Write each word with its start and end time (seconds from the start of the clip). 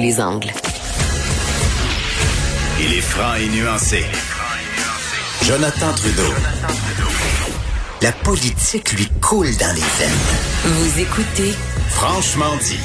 les 0.00 0.20
angles. 0.20 0.50
Il 2.80 2.94
est 2.94 3.00
franc 3.02 3.34
et 3.34 3.48
nuancé. 3.48 4.04
Jonathan 5.42 5.92
Trudeau. 5.94 6.32
La 8.00 8.12
politique 8.12 8.92
lui 8.92 9.08
coule 9.20 9.54
dans 9.58 9.74
les 9.74 9.80
veines. 9.80 10.10
Vous 10.64 11.00
écoutez 11.00 11.54
Franchement 11.90 12.56
dit. 12.62 12.78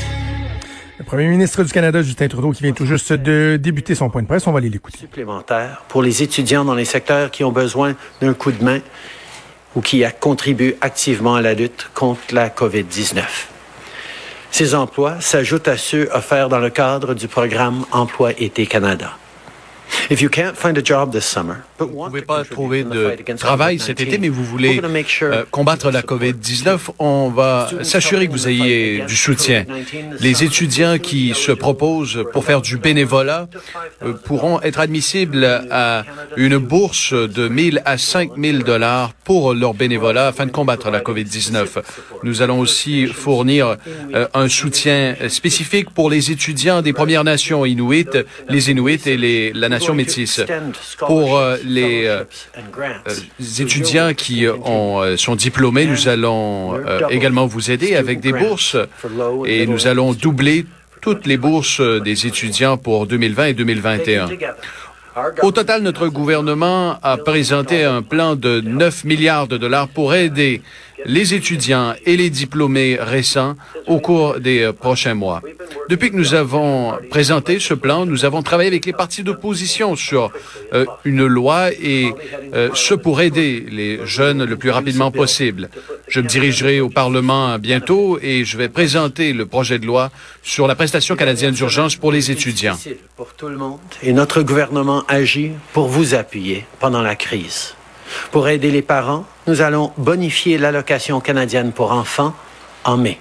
Le 0.99 1.05
premier 1.05 1.27
ministre 1.27 1.63
du 1.63 1.71
Canada, 1.71 2.01
Justin 2.01 2.27
Trudeau, 2.27 2.51
qui 2.51 2.63
vient 2.63 2.73
tout 2.73 2.85
juste 2.85 3.13
de 3.13 3.57
débuter 3.61 3.95
son 3.95 4.09
point 4.09 4.21
de 4.21 4.27
presse. 4.27 4.45
On 4.47 4.51
va 4.51 4.57
aller 4.57 4.69
l'écouter. 4.69 4.97
Supplémentaire 4.97 5.83
pour 5.87 6.01
les 6.03 6.21
étudiants 6.21 6.65
dans 6.65 6.75
les 6.75 6.85
secteurs 6.85 7.31
qui 7.31 7.43
ont 7.43 7.51
besoin 7.51 7.95
d'un 8.19 8.33
coup 8.33 8.51
de 8.51 8.63
main 8.63 8.79
ou 9.75 9.81
qui 9.81 10.03
contribuent 10.19 10.75
activement 10.81 11.35
à 11.35 11.41
la 11.41 11.53
lutte 11.53 11.89
contre 11.93 12.21
la 12.33 12.49
COVID-19. 12.49 13.21
Ces 14.57 14.73
emplois 14.73 15.19
s'ajoutent 15.19 15.67
à 15.67 15.75
ceux 15.75 16.07
offerts 16.13 16.47
dans 16.47 16.59
le 16.59 16.69
cadre 16.69 17.13
du 17.13 17.27
programme 17.27 17.83
Emploi 17.91 18.31
été 18.39 18.65
Canada. 18.65 19.17
Vous 21.79 21.87
ne 21.87 22.05
pouvez 22.07 22.21
pas 22.21 22.43
trouver 22.43 22.83
de 22.83 23.15
travail 23.37 23.79
cet 23.79 24.01
été, 24.01 24.17
mais 24.17 24.29
vous 24.29 24.43
voulez 24.43 24.81
euh, 25.21 25.43
combattre 25.51 25.91
la 25.91 26.01
COVID-19, 26.01 26.77
on 26.99 27.29
va 27.29 27.69
s'assurer 27.83 28.27
que 28.27 28.31
vous 28.31 28.47
ayez 28.47 29.01
du 29.01 29.15
soutien. 29.15 29.65
Les 30.19 30.43
étudiants 30.43 30.97
qui 30.97 31.33
se 31.35 31.51
proposent 31.51 32.23
pour 32.33 32.45
faire 32.45 32.61
du 32.61 32.77
bénévolat 32.77 33.47
euh, 34.03 34.13
pourront 34.13 34.61
être 34.61 34.79
admissibles 34.79 35.45
à 35.71 36.03
une 36.37 36.57
bourse 36.57 37.13
de 37.13 37.47
1000 37.47 37.81
à 37.85 37.97
5000 37.97 38.63
dollars 38.63 39.13
pour 39.23 39.53
leur 39.53 39.73
bénévolat 39.73 40.27
afin 40.27 40.45
de 40.45 40.51
combattre 40.51 40.89
la 40.89 41.01
COVID-19. 41.01 41.81
Nous 42.23 42.41
allons 42.41 42.59
aussi 42.59 43.07
fournir 43.07 43.77
euh, 44.13 44.27
un 44.33 44.47
soutien 44.47 45.15
spécifique 45.29 45.89
pour 45.89 46.09
les 46.09 46.31
étudiants 46.31 46.81
des 46.81 46.93
Premières 46.93 47.23
Nations 47.23 47.65
inuites, 47.65 48.17
les 48.49 48.71
Inuits 48.71 49.01
et 49.05 49.17
les, 49.17 49.51
la 49.53 49.69
nation 49.69 49.84
métisse. 49.93 50.41
Pour 50.99 51.41
les 51.63 52.05
euh, 52.05 52.23
euh, 52.57 53.13
étudiants 53.59 54.13
qui 54.13 54.47
ont, 54.47 55.01
euh, 55.01 55.17
sont 55.17 55.35
diplômés, 55.35 55.85
nous 55.85 56.07
allons 56.07 56.79
également 57.09 57.45
vous 57.45 57.71
aider 57.71 57.95
avec 57.95 58.19
des 58.19 58.33
bourses. 58.33 58.77
et 59.45 59.67
nous 59.67 59.87
allons 59.87 60.13
doubler 60.13 60.65
toutes 61.01 61.27
les 61.27 61.37
bourses 61.37 61.81
des 61.81 62.25
étudiants 62.25 62.77
pour 62.77 63.05
2020 63.05 63.45
et 63.45 63.53
2021. 63.53 64.29
Au 65.43 65.51
total, 65.51 65.81
notre 65.81 66.09
gouvernement 66.09 66.97
a 67.01 67.15
présenté 67.17 67.85
un 67.85 68.01
plan 68.01 68.35
de 68.35 68.59
9 68.59 69.05
milliards 69.05 69.47
de 69.47 69.57
dollars 69.57 69.87
pour 69.87 70.13
aider 70.13 70.61
les 71.05 71.33
étudiants 71.33 71.93
et 72.05 72.17
les 72.17 72.29
diplômés 72.29 72.97
récents 72.99 73.55
au 73.87 73.99
cours 73.99 74.39
des 74.39 74.61
euh, 74.61 74.73
prochains 74.73 75.13
mois. 75.13 75.41
Depuis 75.89 76.09
que 76.09 76.15
nous 76.15 76.33
avons 76.33 76.93
présenté 77.09 77.59
ce 77.59 77.73
plan, 77.73 78.05
nous 78.05 78.25
avons 78.25 78.41
travaillé 78.41 78.69
avec 78.69 78.85
les 78.85 78.93
partis 78.93 79.23
d'opposition 79.23 79.95
sur 79.95 80.31
euh, 80.73 80.85
une 81.03 81.25
loi 81.25 81.71
et 81.71 82.13
euh, 82.53 82.69
ce 82.73 82.93
pour 82.93 83.21
aider 83.21 83.65
les 83.69 84.05
jeunes 84.05 84.43
le 84.43 84.55
plus 84.55 84.71
rapidement 84.71 85.11
possible. 85.11 85.69
Je 86.07 86.21
me 86.21 86.27
dirigerai 86.27 86.81
au 86.81 86.89
Parlement 86.89 87.59
bientôt 87.59 88.17
et 88.21 88.45
je 88.45 88.57
vais 88.57 88.69
présenter 88.69 89.33
le 89.33 89.45
projet 89.45 89.79
de 89.79 89.85
loi 89.85 90.11
sur 90.43 90.67
la 90.67 90.75
prestation 90.75 91.15
canadienne 91.15 91.53
d'urgence 91.53 91.95
pour 91.95 92.11
les 92.11 92.31
étudiants. 92.31 92.77
Pour 93.15 93.33
tout 93.33 93.49
le 93.49 93.57
monde. 93.57 93.79
Et 94.01 94.13
notre 94.13 94.41
gouvernement 94.41 95.03
agit 95.07 95.51
pour 95.73 95.87
vous 95.87 96.15
appuyer 96.15 96.65
pendant 96.79 97.01
la 97.01 97.15
crise. 97.15 97.74
Pour 98.31 98.47
aider 98.49 98.71
les 98.71 98.81
parents, 98.81 99.25
nous 99.47 99.61
allons 99.61 99.91
bonifier 99.97 100.57
l'allocation 100.57 101.19
canadienne 101.19 101.71
pour 101.71 101.91
enfants 101.91 102.33
en 102.83 102.97
mai. 102.97 103.19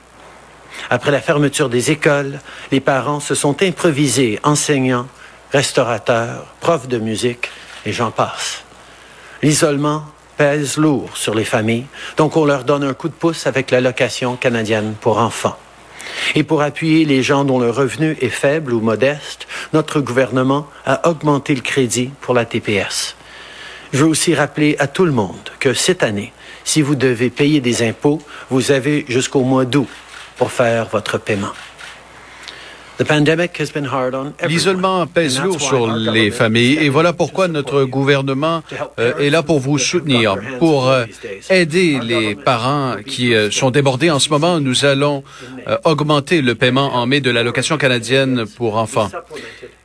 Après 0.91 1.11
la 1.11 1.21
fermeture 1.21 1.69
des 1.69 1.91
écoles, 1.91 2.41
les 2.73 2.81
parents 2.81 3.21
se 3.21 3.35
sont 3.35 3.63
improvisés 3.63 4.39
enseignants, 4.43 5.07
restaurateurs, 5.53 6.47
profs 6.61 6.89
de 6.89 6.99
musique 6.99 7.51
et 7.87 7.93
j'en 7.93 8.11
passe. 8.11 8.65
L'isolement 9.43 10.05
pèse 10.37 10.77
lourd 10.77 11.17
sur 11.17 11.35
les 11.35 11.45
familles, 11.45 11.87
donc 12.17 12.37
on 12.37 12.45
leur 12.45 12.65
donne 12.65 12.83
un 12.83 12.95
coup 12.95 13.09
de 13.09 13.15
pouce 13.15 13.47
avec 13.47 13.71
l'allocation 13.71 14.37
canadienne 14.37 14.95
pour 15.01 15.19
enfants. 15.19 15.57
Et 16.35 16.43
pour 16.43 16.63
appuyer 16.63 17.05
les 17.05 17.23
gens 17.23 17.45
dont 17.45 17.59
le 17.59 17.71
revenu 17.71 18.17
est 18.21 18.29
faible 18.29 18.73
ou 18.73 18.81
modeste, 18.81 19.47
notre 19.73 20.01
gouvernement 20.01 20.69
a 20.87 21.09
augmenté 21.09 21.55
le 21.55 21.61
crédit 21.61 22.11
pour 22.21 22.35
la 22.35 22.45
TPS. 22.45 23.17
Je 23.95 24.01
veux 24.01 24.09
aussi 24.09 24.35
rappeler 24.35 24.75
à 24.81 24.89
tout 24.89 25.05
le 25.05 25.13
monde 25.13 25.51
que 25.61 25.73
cette 25.73 26.03
année, 26.03 26.33
si 26.65 26.83
vous 26.83 26.97
devez 26.97 27.31
payer 27.31 27.61
des 27.61 27.87
impôts, 27.87 28.21
vous 28.51 28.73
avez 28.73 29.05
jusqu'au 29.09 29.43
mois 29.43 29.67
d'août 29.67 29.87
pour 30.37 30.51
faire 30.51 30.89
votre 30.89 31.17
paiement. 31.17 31.53
L'isolement 34.49 35.07
pèse 35.07 35.41
lourd 35.41 35.61
sur 35.61 35.95
les 35.95 36.33
familles 36.33 36.79
et 36.81 36.89
voilà 36.89 37.13
pourquoi 37.13 37.47
notre 37.47 37.85
gouvernement 37.85 38.65
euh, 38.99 39.17
est 39.19 39.31
là 39.31 39.45
pour 39.45 39.61
vous 39.61 39.79
soutenir. 39.79 40.35
Pour 40.59 40.89
euh, 40.89 41.05
aider 41.49 42.01
les 42.03 42.35
parents 42.35 42.97
qui 43.07 43.33
euh, 43.33 43.49
sont 43.53 43.71
débordés 43.71 44.11
en 44.11 44.19
ce 44.19 44.29
moment, 44.29 44.59
nous 44.59 44.85
allons 44.85 45.23
augmenter 45.85 46.43
le 46.43 46.57
paiement 46.57 46.97
en 46.97 47.07
mai 47.07 47.21
de 47.21 47.31
l'allocation 47.31 47.79
canadienne 47.79 48.45
pour 48.57 48.77
enfants. 48.77 49.11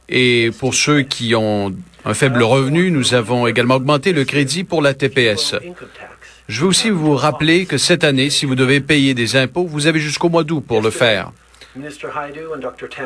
Et 0.07 0.49
pour 0.57 0.73
ceux 0.73 1.03
qui 1.03 1.35
ont 1.35 1.71
un 2.05 2.13
faible 2.13 2.43
revenu, 2.43 2.91
nous 2.91 3.13
avons 3.13 3.47
également 3.47 3.75
augmenté 3.75 4.13
le 4.13 4.23
crédit 4.25 4.63
pour 4.63 4.81
la 4.81 4.93
TPS. 4.93 5.55
Je 6.47 6.61
veux 6.61 6.67
aussi 6.67 6.89
vous 6.89 7.15
rappeler 7.15 7.65
que 7.65 7.77
cette 7.77 8.03
année, 8.03 8.29
si 8.29 8.45
vous 8.45 8.55
devez 8.55 8.79
payer 8.79 9.13
des 9.13 9.35
impôts, 9.35 9.65
vous 9.65 9.87
avez 9.87 9.99
jusqu'au 9.99 10.29
mois 10.29 10.43
d'août 10.43 10.63
pour 10.67 10.81
le 10.81 10.89
faire. 10.89 11.31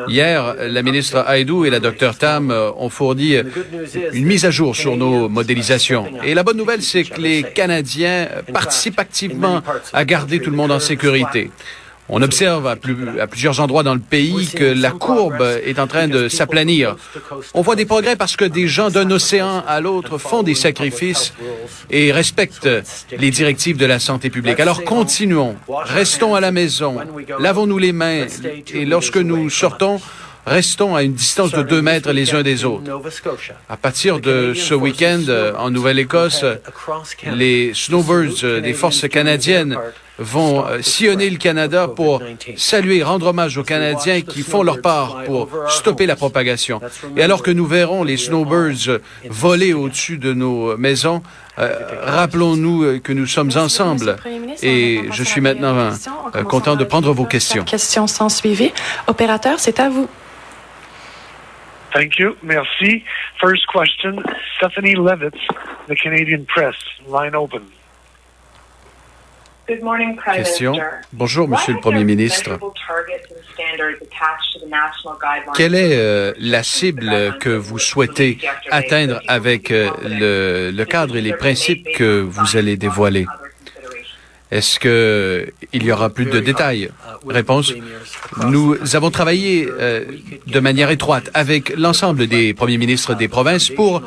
Hier, 0.07 0.55
la 0.57 0.81
ministre 0.81 1.25
Haidou 1.27 1.65
et 1.65 1.69
la 1.69 1.81
Dr 1.81 2.15
Tam 2.17 2.49
euh, 2.49 2.71
ont 2.77 2.89
fourni 2.89 3.35
une 4.13 4.25
mise 4.25 4.45
à 4.45 4.51
jour 4.51 4.73
sur 4.73 4.95
nos 4.95 5.27
modélisations. 5.27 6.07
Et 6.23 6.33
la 6.33 6.43
bonne 6.43 6.55
nouvelle, 6.55 6.81
c'est 6.81 7.03
que 7.03 7.19
les 7.19 7.43
Canadiens 7.43 8.29
participent 8.53 8.99
activement 8.99 9.61
à 9.91 10.05
garder 10.05 10.39
tout 10.39 10.49
le 10.49 10.55
monde 10.55 10.71
en 10.71 10.79
sécurité. 10.79 11.51
On 12.09 12.21
observe 12.21 12.67
à, 12.67 12.75
plusieurs 13.27 13.59
endroits 13.59 13.83
dans 13.83 13.93
le 13.93 13.99
pays 14.01 14.47
que 14.47 14.63
la 14.63 14.91
courbe 14.91 15.41
est 15.65 15.79
en 15.79 15.87
train 15.87 16.07
de 16.07 16.27
s'aplanir. 16.27 16.95
On 17.53 17.61
voit 17.61 17.75
des 17.75 17.85
progrès 17.85 18.15
parce 18.15 18.35
que 18.35 18.45
des 18.45 18.67
gens 18.67 18.89
d'un 18.89 19.09
océan 19.09 19.63
à 19.67 19.79
l'autre 19.79 20.17
font 20.17 20.43
des 20.43 20.55
sacrifices 20.55 21.33
et 21.89 22.11
respectent 22.11 22.69
les 23.17 23.31
directives 23.31 23.77
de 23.77 23.85
la 23.85 23.99
santé 23.99 24.29
publique. 24.29 24.59
Alors 24.59 24.83
continuons, 24.83 25.55
restons 25.69 26.35
à 26.35 26.41
la 26.41 26.51
maison, 26.51 26.97
lavons-nous 27.39 27.77
les 27.77 27.93
mains. 27.93 28.25
et 28.73 28.85
lorsque 28.85 29.17
nous 29.17 29.49
sortons, 29.49 30.01
restons 30.45 30.95
à 30.95 31.03
une 31.03 31.13
distance 31.13 31.51
de 31.51 31.63
deux 31.63 31.81
mètres 31.81 32.11
les 32.11 32.35
uns 32.35 32.43
des 32.43 32.65
autres. 32.65 32.91
À 33.69 33.77
partir 33.77 34.19
de 34.19 34.53
ce 34.53 34.73
week-end, 34.73 35.23
en 35.57 35.69
Nouvelle-Écosse, 35.69 36.43
les 37.33 37.73
snowbirds 37.73 38.61
des 38.61 38.73
forces 38.73 39.07
canadiennes 39.07 39.77
vont 40.19 40.65
euh, 40.65 40.81
sillonner 40.81 41.29
le 41.29 41.37
Canada 41.37 41.87
pour 41.87 42.21
saluer, 42.55 43.03
rendre 43.03 43.27
hommage 43.27 43.57
aux 43.57 43.63
Canadiens 43.63 44.21
qui 44.21 44.41
font 44.41 44.63
leur 44.63 44.81
part 44.81 45.23
pour 45.25 45.49
stopper 45.69 46.05
la 46.05 46.15
propagation. 46.15 46.81
Et 47.17 47.23
alors 47.23 47.41
que 47.43 47.51
nous 47.51 47.65
verrons 47.65 48.03
les 48.03 48.17
snowbirds 48.17 48.99
voler 49.29 49.73
au-dessus 49.73 50.17
de 50.17 50.33
nos 50.33 50.77
maisons, 50.77 51.23
euh, 51.59 51.69
rappelons-nous 52.03 52.83
euh, 52.83 52.99
que 52.99 53.13
nous 53.13 53.27
sommes 53.27 53.51
ensemble. 53.55 54.15
Et 54.61 55.01
je 55.11 55.23
suis 55.23 55.41
maintenant 55.41 55.91
content 56.49 56.75
de 56.75 56.83
prendre 56.83 57.11
vos 57.13 57.25
questions. 57.25 57.63
Questions 57.63 58.07
sans 58.07 58.29
suivi. 58.29 58.71
Opérateur, 59.07 59.59
c'est 59.59 59.79
à 59.79 59.89
vous. 59.89 60.07
Thank 61.93 62.17
you. 62.17 62.35
Merci. 62.41 63.03
First 63.39 63.67
question, 63.67 64.23
Stephanie 64.57 64.95
Levitz, 64.95 65.37
The 65.87 65.95
Canadian 65.95 66.43
Press. 66.47 66.75
Line 67.07 67.35
open. 67.35 67.61
Question. 70.33 70.73
Bonjour, 71.13 71.47
Monsieur 71.47 71.73
le 71.73 71.79
Premier 71.79 72.03
ministre. 72.03 72.59
Quelle 75.55 75.75
est 75.75 75.97
euh, 75.97 76.33
la 76.37 76.63
cible 76.63 77.37
que 77.39 77.49
vous 77.49 77.79
souhaitez 77.79 78.39
atteindre 78.71 79.21
avec 79.27 79.71
euh, 79.71 79.89
le, 80.03 80.71
le 80.71 80.85
cadre 80.85 81.15
et 81.15 81.21
les 81.21 81.33
principes 81.33 81.87
que 81.95 82.19
vous 82.21 82.57
allez 82.57 82.75
dévoiler? 82.75 83.25
Est-ce 84.51 84.79
qu'il 84.79 85.83
y 85.83 85.91
aura 85.91 86.09
plus 86.09 86.25
de 86.25 86.39
détails? 86.39 86.89
Réponse. 87.27 87.73
Nous 88.45 88.77
avons 88.95 89.09
travaillé 89.09 89.67
euh, 89.67 90.05
de 90.47 90.59
manière 90.59 90.91
étroite 90.91 91.29
avec 91.33 91.75
l'ensemble 91.75 92.27
des 92.27 92.53
premiers 92.53 92.77
ministres 92.77 93.15
des 93.15 93.27
provinces 93.27 93.69
pour 93.69 94.01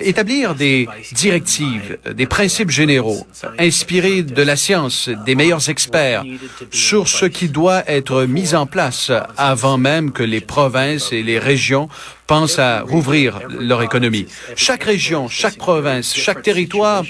établir 0.00 0.54
des 0.54 0.88
directives, 1.12 1.98
des 2.12 2.26
principes 2.26 2.70
généraux, 2.70 3.26
inspirés 3.58 4.22
de 4.22 4.42
la 4.42 4.56
science, 4.56 5.08
des 5.24 5.34
meilleurs 5.34 5.68
experts, 5.70 6.24
sur 6.70 7.08
ce 7.08 7.26
qui 7.26 7.48
doit 7.48 7.82
être 7.86 8.24
mis 8.24 8.54
en 8.54 8.66
place 8.66 9.10
avant 9.36 9.78
même 9.78 10.12
que 10.12 10.22
les 10.22 10.40
provinces 10.40 11.12
et 11.12 11.22
les 11.22 11.38
régions 11.38 11.88
pensent 12.26 12.58
à 12.58 12.82
rouvrir 12.82 13.40
leur 13.48 13.82
économie. 13.82 14.26
Chaque 14.56 14.84
région, 14.84 15.28
chaque 15.28 15.56
province, 15.56 16.14
chaque 16.14 16.42
territoire 16.42 17.04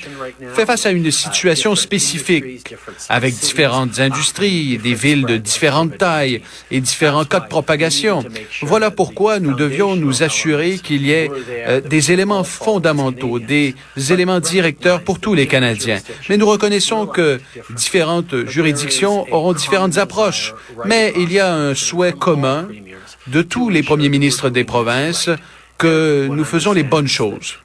fait 0.55 0.67
face 0.67 0.87
à 0.87 0.91
une 0.91 1.11
situation 1.11 1.75
spécifique 1.75 2.75
avec 3.09 3.35
différentes 3.35 3.99
industries, 3.99 4.79
des 4.79 4.95
villes 4.95 5.27
de 5.27 5.37
différentes 5.37 5.99
tailles 5.99 6.43
et 6.71 6.81
différents 6.81 7.25
cas 7.25 7.41
de 7.41 7.49
propagation. 7.49 8.25
Voilà 8.63 8.91
pourquoi 8.91 9.41
nous 9.41 9.55
devions 9.55 9.97
nous 9.97 10.23
assurer 10.23 10.79
qu'il 10.79 11.07
y 11.07 11.13
ait 11.13 11.31
euh, 11.51 11.81
des 11.81 12.13
éléments 12.13 12.45
fondamentaux, 12.45 13.39
des 13.39 13.75
éléments 14.11 14.41
directeurs 14.41 15.03
pour 15.03 15.19
tous 15.19 15.35
les 15.35 15.47
Canadiens. 15.47 16.01
Mais 16.29 16.37
nous 16.37 16.47
reconnaissons 16.47 17.07
que 17.07 17.41
différentes 17.71 18.47
juridictions 18.47 19.27
auront 19.33 19.53
différentes 19.53 19.99
approches. 19.99 20.55
Mais 20.85 21.13
il 21.17 21.33
y 21.33 21.39
a 21.39 21.55
un 21.55 21.75
souhait 21.75 22.13
commun 22.13 22.69
de 23.29 23.43
tous 23.43 23.69
les 23.71 23.83
premiers 23.83 24.09
ministres 24.09 24.51
des 24.51 24.65
provinces 24.65 25.31
que 25.79 26.27
nous 26.31 26.45
faisons 26.45 26.73
les 26.73 26.83
bonnes 26.83 27.09
choses. 27.09 27.59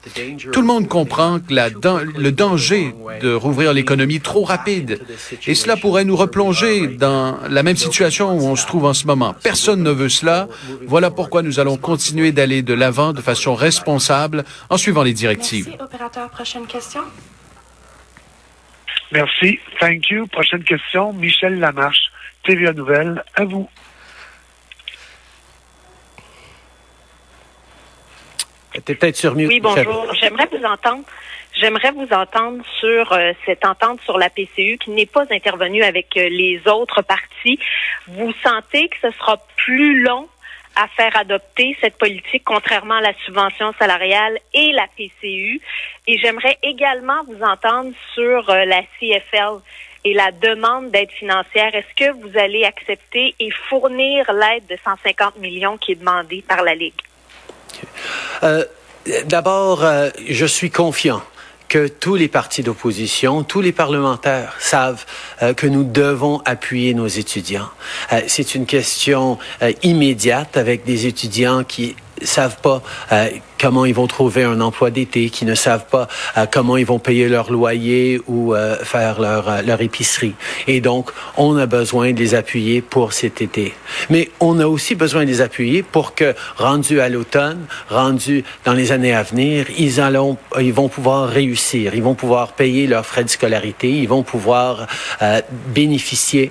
Tout 0.52 0.60
le 0.60 0.66
monde 0.66 0.88
comprend 0.88 1.40
que 1.40 1.54
la, 1.54 1.68
le 1.70 2.30
danger 2.30 2.94
de 3.20 3.32
rouvrir 3.32 3.72
l'économie 3.72 4.20
trop 4.20 4.44
rapide, 4.44 5.00
et 5.46 5.54
cela 5.54 5.76
pourrait 5.76 6.04
nous 6.04 6.16
replonger 6.16 6.88
dans 6.88 7.38
la 7.48 7.62
même 7.62 7.76
situation 7.76 8.36
où 8.36 8.42
on 8.42 8.56
se 8.56 8.66
trouve 8.66 8.84
en 8.84 8.94
ce 8.94 9.06
moment. 9.06 9.34
Personne 9.42 9.82
ne 9.82 9.90
veut 9.90 10.08
cela. 10.08 10.48
Voilà 10.86 11.10
pourquoi 11.10 11.42
nous 11.42 11.58
allons 11.58 11.76
continuer 11.76 12.32
d'aller 12.32 12.62
de 12.62 12.74
l'avant 12.74 13.12
de 13.12 13.20
façon 13.20 13.54
responsable 13.54 14.44
en 14.68 14.76
suivant 14.76 15.02
les 15.02 15.14
directives. 15.14 15.68
Merci, 15.68 15.82
opérateur. 15.82 16.28
Prochaine 16.30 16.66
question. 16.66 17.00
Merci. 19.12 19.58
Thank 19.78 20.10
you. 20.10 20.26
Prochaine 20.26 20.64
question. 20.64 21.12
Michel 21.12 21.58
Lamarche, 21.58 22.10
TVA 22.44 22.72
Nouvelle. 22.72 23.24
À 23.34 23.44
vous. 23.44 23.68
Peut-être 28.80 29.16
sur 29.16 29.34
Oui, 29.34 29.60
bonjour. 29.60 30.12
J'aimerais 30.14 30.48
vous 30.50 30.64
entendre. 30.64 31.04
J'aimerais 31.54 31.90
vous 31.92 32.08
entendre 32.12 32.64
sur 32.80 33.12
euh, 33.12 33.32
cette 33.44 33.64
entente 33.66 34.00
sur 34.02 34.18
la 34.18 34.30
PCU 34.30 34.78
qui 34.78 34.90
n'est 34.90 35.06
pas 35.06 35.24
intervenue 35.30 35.82
avec 35.82 36.16
euh, 36.16 36.28
les 36.28 36.62
autres 36.66 37.02
partis. 37.02 37.58
Vous 38.08 38.32
sentez 38.42 38.88
que 38.88 38.96
ce 39.02 39.10
sera 39.18 39.36
plus 39.56 40.00
long 40.00 40.28
à 40.76 40.88
faire 40.88 41.14
adopter 41.16 41.76
cette 41.80 41.98
politique, 41.98 42.42
contrairement 42.44 42.94
à 42.94 43.00
la 43.02 43.12
subvention 43.26 43.74
salariale 43.78 44.38
et 44.54 44.72
la 44.72 44.86
PCU. 44.96 45.60
Et 46.06 46.18
j'aimerais 46.18 46.58
également 46.62 47.22
vous 47.26 47.42
entendre 47.42 47.92
sur 48.14 48.48
euh, 48.48 48.64
la 48.64 48.82
CFL 48.98 49.60
et 50.04 50.14
la 50.14 50.32
demande 50.32 50.90
d'aide 50.90 51.10
financière. 51.10 51.74
Est-ce 51.74 51.94
que 51.94 52.12
vous 52.12 52.38
allez 52.38 52.64
accepter 52.64 53.34
et 53.38 53.50
fournir 53.68 54.32
l'aide 54.32 54.66
de 54.68 54.76
150 54.82 55.38
millions 55.38 55.76
qui 55.76 55.92
est 55.92 55.96
demandée 55.96 56.42
par 56.46 56.62
la 56.62 56.74
Ligue? 56.74 56.94
Euh, 58.42 58.64
d'abord, 59.26 59.84
euh, 59.84 60.10
je 60.28 60.46
suis 60.46 60.70
confiant 60.70 61.22
que 61.68 61.88
tous 61.88 62.16
les 62.16 62.28
partis 62.28 62.62
d'opposition, 62.62 63.44
tous 63.44 63.62
les 63.62 63.72
parlementaires 63.72 64.54
savent 64.58 65.04
euh, 65.42 65.54
que 65.54 65.66
nous 65.66 65.84
devons 65.84 66.42
appuyer 66.44 66.92
nos 66.92 67.06
étudiants. 67.06 67.70
c'est 68.26 68.54
une 68.54 68.66
question 68.66 69.38
immédiate 69.82 70.56
avec 70.58 70.84
des 70.84 71.06
étudiants 71.06 71.64
qui 71.64 71.96
savent 72.22 72.58
pas 72.60 72.82
comment 73.62 73.84
ils 73.84 73.94
vont 73.94 74.08
trouver 74.08 74.42
un 74.42 74.60
emploi 74.60 74.90
d'été, 74.90 75.30
qui 75.30 75.44
ne 75.44 75.54
savent 75.54 75.86
pas 75.86 76.08
euh, 76.36 76.46
comment 76.50 76.76
ils 76.76 76.84
vont 76.84 76.98
payer 76.98 77.28
leur 77.28 77.52
loyer 77.52 78.20
ou 78.26 78.54
euh, 78.54 78.76
faire 78.82 79.20
leur, 79.20 79.48
euh, 79.48 79.62
leur 79.62 79.80
épicerie. 79.80 80.34
Et 80.66 80.80
donc, 80.80 81.12
on 81.36 81.56
a 81.56 81.66
besoin 81.66 82.10
de 82.12 82.18
les 82.18 82.34
appuyer 82.34 82.82
pour 82.82 83.12
cet 83.12 83.40
été. 83.40 83.72
Mais 84.10 84.30
on 84.40 84.58
a 84.58 84.66
aussi 84.66 84.96
besoin 84.96 85.22
de 85.22 85.28
les 85.28 85.40
appuyer 85.40 85.84
pour 85.84 86.16
que, 86.16 86.34
rendu 86.56 87.00
à 87.00 87.08
l'automne, 87.08 87.66
rendu 87.88 88.42
dans 88.64 88.72
les 88.72 88.90
années 88.90 89.14
à 89.14 89.22
venir, 89.22 89.66
ils, 89.78 90.00
allons, 90.00 90.36
ils 90.60 90.72
vont 90.72 90.88
pouvoir 90.88 91.28
réussir, 91.28 91.94
ils 91.94 92.02
vont 92.02 92.14
pouvoir 92.14 92.54
payer 92.54 92.88
leurs 92.88 93.06
frais 93.06 93.22
de 93.22 93.30
scolarité, 93.30 93.90
ils 93.90 94.08
vont 94.08 94.24
pouvoir 94.24 94.86
bénéficier 95.68 96.50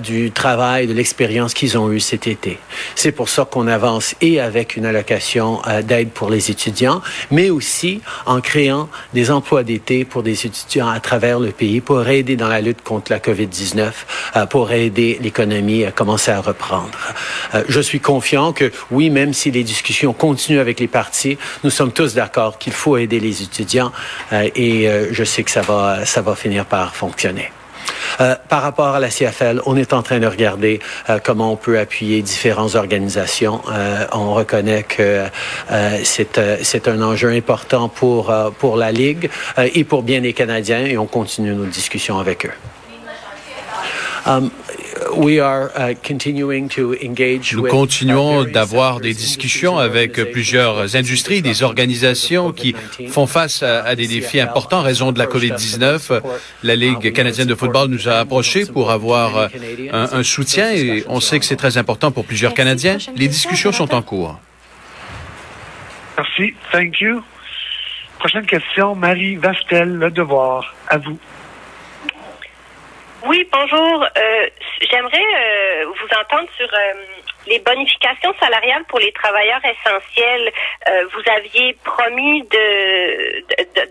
du 0.00 0.30
travail, 0.30 0.86
de 0.86 0.92
l'expérience 0.92 1.54
qu'ils 1.54 1.78
ont 1.78 1.90
eu 1.90 2.00
cet 2.00 2.26
été. 2.26 2.58
C'est 2.94 3.12
pour 3.12 3.28
ça 3.28 3.46
qu'on 3.50 3.66
avance 3.66 4.14
et 4.20 4.40
avec 4.40 4.76
une 4.76 4.84
allocation 4.84 5.62
d'aide 5.82 6.10
pour 6.10 6.30
les 6.34 6.50
étudiants, 6.50 7.00
mais 7.30 7.50
aussi 7.50 8.00
en 8.26 8.40
créant 8.40 8.88
des 9.12 9.30
emplois 9.30 9.62
d'été 9.62 10.04
pour 10.04 10.22
des 10.22 10.46
étudiants 10.46 10.88
à 10.88 11.00
travers 11.00 11.40
le 11.40 11.50
pays 11.50 11.80
pour 11.80 12.06
aider 12.08 12.36
dans 12.36 12.48
la 12.48 12.60
lutte 12.60 12.82
contre 12.82 13.12
la 13.12 13.18
COVID-19, 13.18 13.92
euh, 14.36 14.46
pour 14.46 14.72
aider 14.72 15.18
l'économie 15.20 15.84
à 15.84 15.92
commencer 15.92 16.30
à 16.30 16.40
reprendre. 16.40 16.98
Euh, 17.54 17.64
je 17.68 17.80
suis 17.80 18.00
confiant 18.00 18.52
que 18.52 18.70
oui, 18.90 19.10
même 19.10 19.32
si 19.32 19.50
les 19.50 19.64
discussions 19.64 20.12
continuent 20.12 20.60
avec 20.60 20.80
les 20.80 20.88
partis, 20.88 21.38
nous 21.62 21.70
sommes 21.70 21.92
tous 21.92 22.14
d'accord 22.14 22.58
qu'il 22.58 22.72
faut 22.72 22.96
aider 22.96 23.20
les 23.20 23.42
étudiants 23.42 23.92
euh, 24.32 24.48
et 24.54 24.88
je 25.10 25.24
sais 25.24 25.42
que 25.42 25.50
ça 25.50 25.62
va, 25.62 26.04
ça 26.04 26.20
va 26.20 26.34
finir 26.34 26.64
par 26.66 26.94
fonctionner. 26.94 27.50
Euh, 28.20 28.34
par 28.48 28.62
rapport 28.62 28.94
à 28.94 29.00
la 29.00 29.08
CFL, 29.08 29.60
on 29.66 29.76
est 29.76 29.92
en 29.92 30.02
train 30.02 30.18
de 30.18 30.26
regarder 30.26 30.80
euh, 31.08 31.18
comment 31.22 31.52
on 31.52 31.56
peut 31.56 31.78
appuyer 31.78 32.22
différentes 32.22 32.74
organisations. 32.74 33.60
Euh, 33.70 34.06
on 34.12 34.34
reconnaît 34.34 34.84
que 34.84 35.24
c'est 36.04 36.88
un 36.88 37.02
enjeu 37.02 37.30
important 37.30 37.88
pour, 37.88 38.32
la 38.76 38.92
Ligue 38.92 39.30
et 39.58 39.84
pour 39.84 40.02
bien 40.02 40.20
les 40.20 40.32
Canadiens 40.32 40.84
et 40.84 40.96
on 40.96 41.06
continue 41.06 41.54
nos 41.54 41.66
discussions 41.66 42.18
avec 42.18 42.46
eux. 42.46 42.52
Nous 47.52 47.62
continuons 47.68 48.44
d'avoir 48.44 49.00
des 49.00 49.14
discussions 49.14 49.78
avec 49.78 50.12
plusieurs 50.32 50.96
industries, 50.96 51.42
des 51.42 51.62
organisations 51.62 52.52
qui 52.52 52.74
font 53.08 53.26
face 53.26 53.62
à, 53.62 53.94
des 53.94 54.06
défis 54.06 54.40
importants 54.40 54.78
en 54.78 54.82
raison 54.82 55.12
de 55.12 55.18
la 55.18 55.26
COVID-19. 55.26 56.20
La 56.62 56.76
Ligue 56.76 57.12
canadienne 57.12 57.48
de 57.48 57.54
football 57.54 57.88
nous 57.88 58.08
a 58.08 58.14
approchés 58.14 58.66
pour 58.66 58.90
avoir 58.90 59.36
euh, 59.36 59.48
un, 59.92 60.08
un 60.12 60.22
soutien 60.22 60.72
et 60.72 61.04
on 61.08 61.20
sait 61.20 61.38
que 61.38 61.44
c'est 61.44 61.56
très 61.56 61.78
important 61.78 62.10
pour 62.10 62.24
plusieurs 62.24 62.54
Canadiens. 62.54 62.98
Les 63.16 63.28
discussions 63.28 63.72
sont 63.72 63.94
en 63.94 64.02
cours. 64.02 64.38
Merci. 66.16 66.54
Thank 66.72 67.00
you. 67.00 67.22
Prochaine 68.18 68.46
question, 68.46 68.94
Marie 68.94 69.36
Vastel, 69.36 69.96
Le 69.96 70.10
Devoir. 70.10 70.74
À 70.88 70.98
vous. 70.98 71.18
Oui, 73.26 73.48
bonjour. 73.50 74.04
Euh, 74.04 74.48
J'aimerais 74.82 75.16
euh, 75.16 75.86
vous 75.86 76.18
entendre 76.20 76.48
sur 76.58 76.66
euh, 76.66 76.92
les 77.46 77.58
bonifications 77.58 78.34
salariales 78.38 78.84
pour 78.84 78.98
les 78.98 79.12
travailleurs 79.12 79.62
essentiels. 79.64 80.52
Euh, 80.88 81.06
vous 81.12 81.32
aviez 81.32 81.74
promis 81.84 82.42
de 82.42 83.40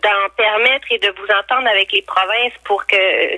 d'en 0.03 0.29
permettre 0.37 0.85
et 0.91 0.99
de 0.99 1.09
vous 1.17 1.27
entendre 1.33 1.67
avec 1.67 1.91
les 1.91 2.03
provinces 2.03 2.53
pour 2.63 2.85
que 2.85 2.95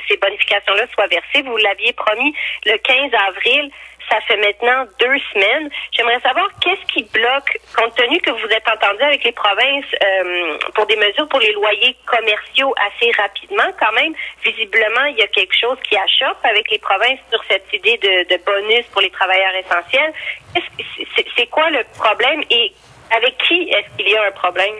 ces 0.09 0.17
bonifications-là 0.17 0.85
soient 0.93 1.07
versées. 1.07 1.43
Vous 1.43 1.57
l'aviez 1.57 1.93
promis 1.93 2.35
le 2.65 2.77
15 2.77 3.11
avril 3.29 3.71
ça 4.09 4.19
fait 4.21 4.37
maintenant 4.37 4.85
deux 4.99 5.17
semaines. 5.33 5.69
J'aimerais 5.91 6.19
savoir 6.21 6.47
qu'est-ce 6.61 6.85
qui 6.93 7.03
bloque, 7.03 7.57
compte 7.75 7.95
tenu 7.95 8.19
que 8.19 8.31
vous 8.31 8.47
êtes 8.47 8.67
entendu 8.67 9.01
avec 9.01 9.23
les 9.23 9.31
provinces 9.31 9.85
euh, 10.01 10.57
pour 10.73 10.85
des 10.85 10.95
mesures 10.95 11.27
pour 11.27 11.39
les 11.39 11.51
loyers 11.53 11.95
commerciaux 12.05 12.73
assez 12.77 13.11
rapidement. 13.17 13.69
Quand 13.79 13.91
même, 13.93 14.13
visiblement, 14.43 15.05
il 15.09 15.17
y 15.17 15.23
a 15.23 15.27
quelque 15.27 15.55
chose 15.59 15.77
qui 15.87 15.95
achoppe 15.97 16.43
avec 16.43 16.69
les 16.69 16.79
provinces 16.79 17.19
sur 17.31 17.43
cette 17.49 17.67
idée 17.73 17.97
de, 17.97 18.37
bonus 18.45 18.85
pour 18.91 19.01
les 19.01 19.09
travailleurs 19.09 19.55
essentiels. 19.55 20.13
C'est 21.35 21.47
quoi 21.47 21.69
le 21.69 21.83
problème 21.97 22.43
et 22.49 22.73
avec 23.15 23.37
qui 23.39 23.69
est-ce 23.69 23.97
qu'il 23.97 24.09
y 24.09 24.17
a 24.17 24.23
un 24.25 24.31
problème? 24.31 24.75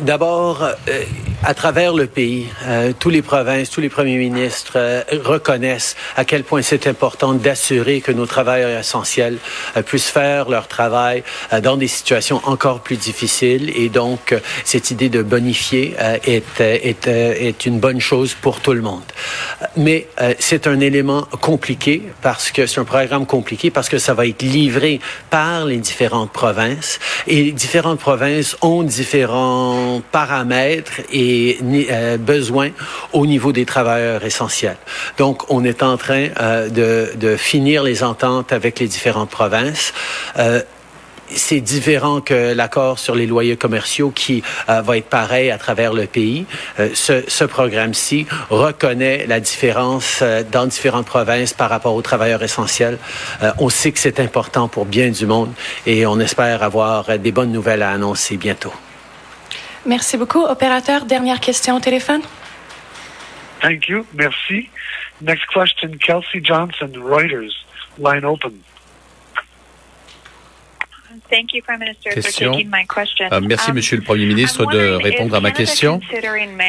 D'abord, 0.00 0.62
euh, 0.62 1.04
à 1.46 1.52
travers 1.52 1.92
le 1.92 2.06
pays, 2.06 2.46
euh, 2.64 2.92
tous 2.98 3.10
les 3.10 3.20
provinces, 3.20 3.68
tous 3.68 3.82
les 3.82 3.90
premiers 3.90 4.16
ministres 4.16 4.72
euh, 4.76 5.02
reconnaissent 5.24 5.94
à 6.16 6.24
quel 6.24 6.42
point 6.42 6.62
c'est 6.62 6.86
important 6.86 7.34
d'assurer 7.34 8.00
que 8.00 8.12
nos 8.12 8.24
travailleurs 8.24 8.78
essentiels 8.78 9.36
euh, 9.76 9.82
puissent 9.82 10.08
faire 10.08 10.48
leur 10.48 10.68
travail 10.68 11.22
euh, 11.52 11.60
dans 11.60 11.76
des 11.76 11.86
situations 11.86 12.40
encore 12.44 12.80
plus 12.80 12.96
difficiles. 12.96 13.70
Et 13.76 13.90
donc, 13.90 14.34
cette 14.64 14.90
idée 14.90 15.10
de 15.10 15.22
bonifier 15.22 15.94
est, 16.24 16.60
est, 16.60 17.06
est 17.06 17.66
une 17.66 17.78
bonne 17.78 18.00
chose 18.00 18.34
pour 18.34 18.60
tout 18.60 18.72
le 18.72 18.80
monde. 18.80 19.02
Mais 19.76 20.08
c'est 20.38 20.66
un 20.66 20.80
élément 20.80 21.22
compliqué 21.40 22.02
parce 22.22 22.50
que 22.50 22.66
c'est 22.66 22.80
un 22.80 22.84
programme 22.84 23.26
compliqué 23.26 23.70
parce 23.70 23.88
que 23.88 23.98
ça 23.98 24.14
va 24.14 24.26
être 24.26 24.42
livré 24.42 25.00
par 25.30 25.66
les 25.66 25.78
différentes 25.78 26.32
provinces 26.32 26.98
et 27.26 27.52
différentes 27.52 28.00
provinces 28.00 28.56
ont 28.62 28.82
différents 28.82 30.02
paramètres 30.12 31.00
et 31.12 31.33
euh, 31.90 32.16
besoins 32.16 32.70
au 33.12 33.26
niveau 33.26 33.52
des 33.52 33.64
travailleurs 33.64 34.24
essentiels. 34.24 34.76
Donc, 35.18 35.50
on 35.50 35.64
est 35.64 35.82
en 35.82 35.96
train 35.96 36.28
euh, 36.40 36.68
de, 37.16 37.36
finir 37.36 37.82
les 37.82 38.02
ententes 38.02 38.52
avec 38.52 38.78
les 38.78 38.86
différentes 38.86 39.30
provinces. 39.30 39.92
Euh, 40.38 40.62
c'est 41.30 41.60
différent 41.60 42.20
que 42.20 42.52
l'accord 42.52 42.98
sur 42.98 43.14
les 43.14 43.26
loyers 43.26 43.56
commerciaux 43.56 44.12
qui 44.14 44.42
euh, 44.68 44.82
va 44.82 44.98
être 44.98 45.08
pareil 45.08 45.50
à 45.50 45.58
travers 45.58 45.92
le 45.92 46.06
pays. 46.06 46.44
Ce, 46.92 47.44
programme-ci 47.44 48.26
reconnaît 48.50 49.26
la 49.26 49.40
différence 49.40 50.22
dans 50.52 50.66
différentes 50.66 51.06
provinces 51.06 51.52
par 51.52 51.70
rapport 51.70 51.94
aux 51.94 52.02
travailleurs 52.02 52.42
essentiels. 52.42 52.98
on 53.58 53.68
sait 53.68 53.92
que 53.92 53.98
c'est 53.98 54.20
important 54.20 54.68
pour 54.68 54.84
bien 54.84 55.10
du 55.10 55.26
monde 55.26 55.52
et 55.86 56.06
on 56.06 56.20
espère 56.20 56.62
avoir 56.62 57.18
des 57.18 57.32
bonnes 57.32 57.52
nouvelles 57.52 57.82
à 57.82 57.90
annoncer 57.90 58.36
bientôt. 58.36 58.72
Merci 59.86 60.16
beaucoup. 60.16 60.42
Opérateur, 60.42 61.04
dernière 61.04 61.40
question 61.40 61.76
au 61.76 61.80
téléphone. 61.80 62.22
Thank 63.60 63.88
you. 63.88 64.06
Merci. 64.14 64.68
Next 65.20 65.46
question, 65.46 65.96
Kelsey 65.98 66.42
Johnson, 66.42 66.90
Reuters. 66.96 67.52
Line 67.98 68.24
open. 68.24 68.52
Question. 72.12 72.52
Euh, 73.32 73.40
merci, 73.42 73.70
um, 73.70 73.76
Monsieur 73.76 73.96
le 73.96 74.02
Premier 74.02 74.26
ministre, 74.26 74.66
de 74.66 74.94
répondre 74.94 75.34
à 75.34 75.40
ma 75.40 75.50
question. 75.50 76.00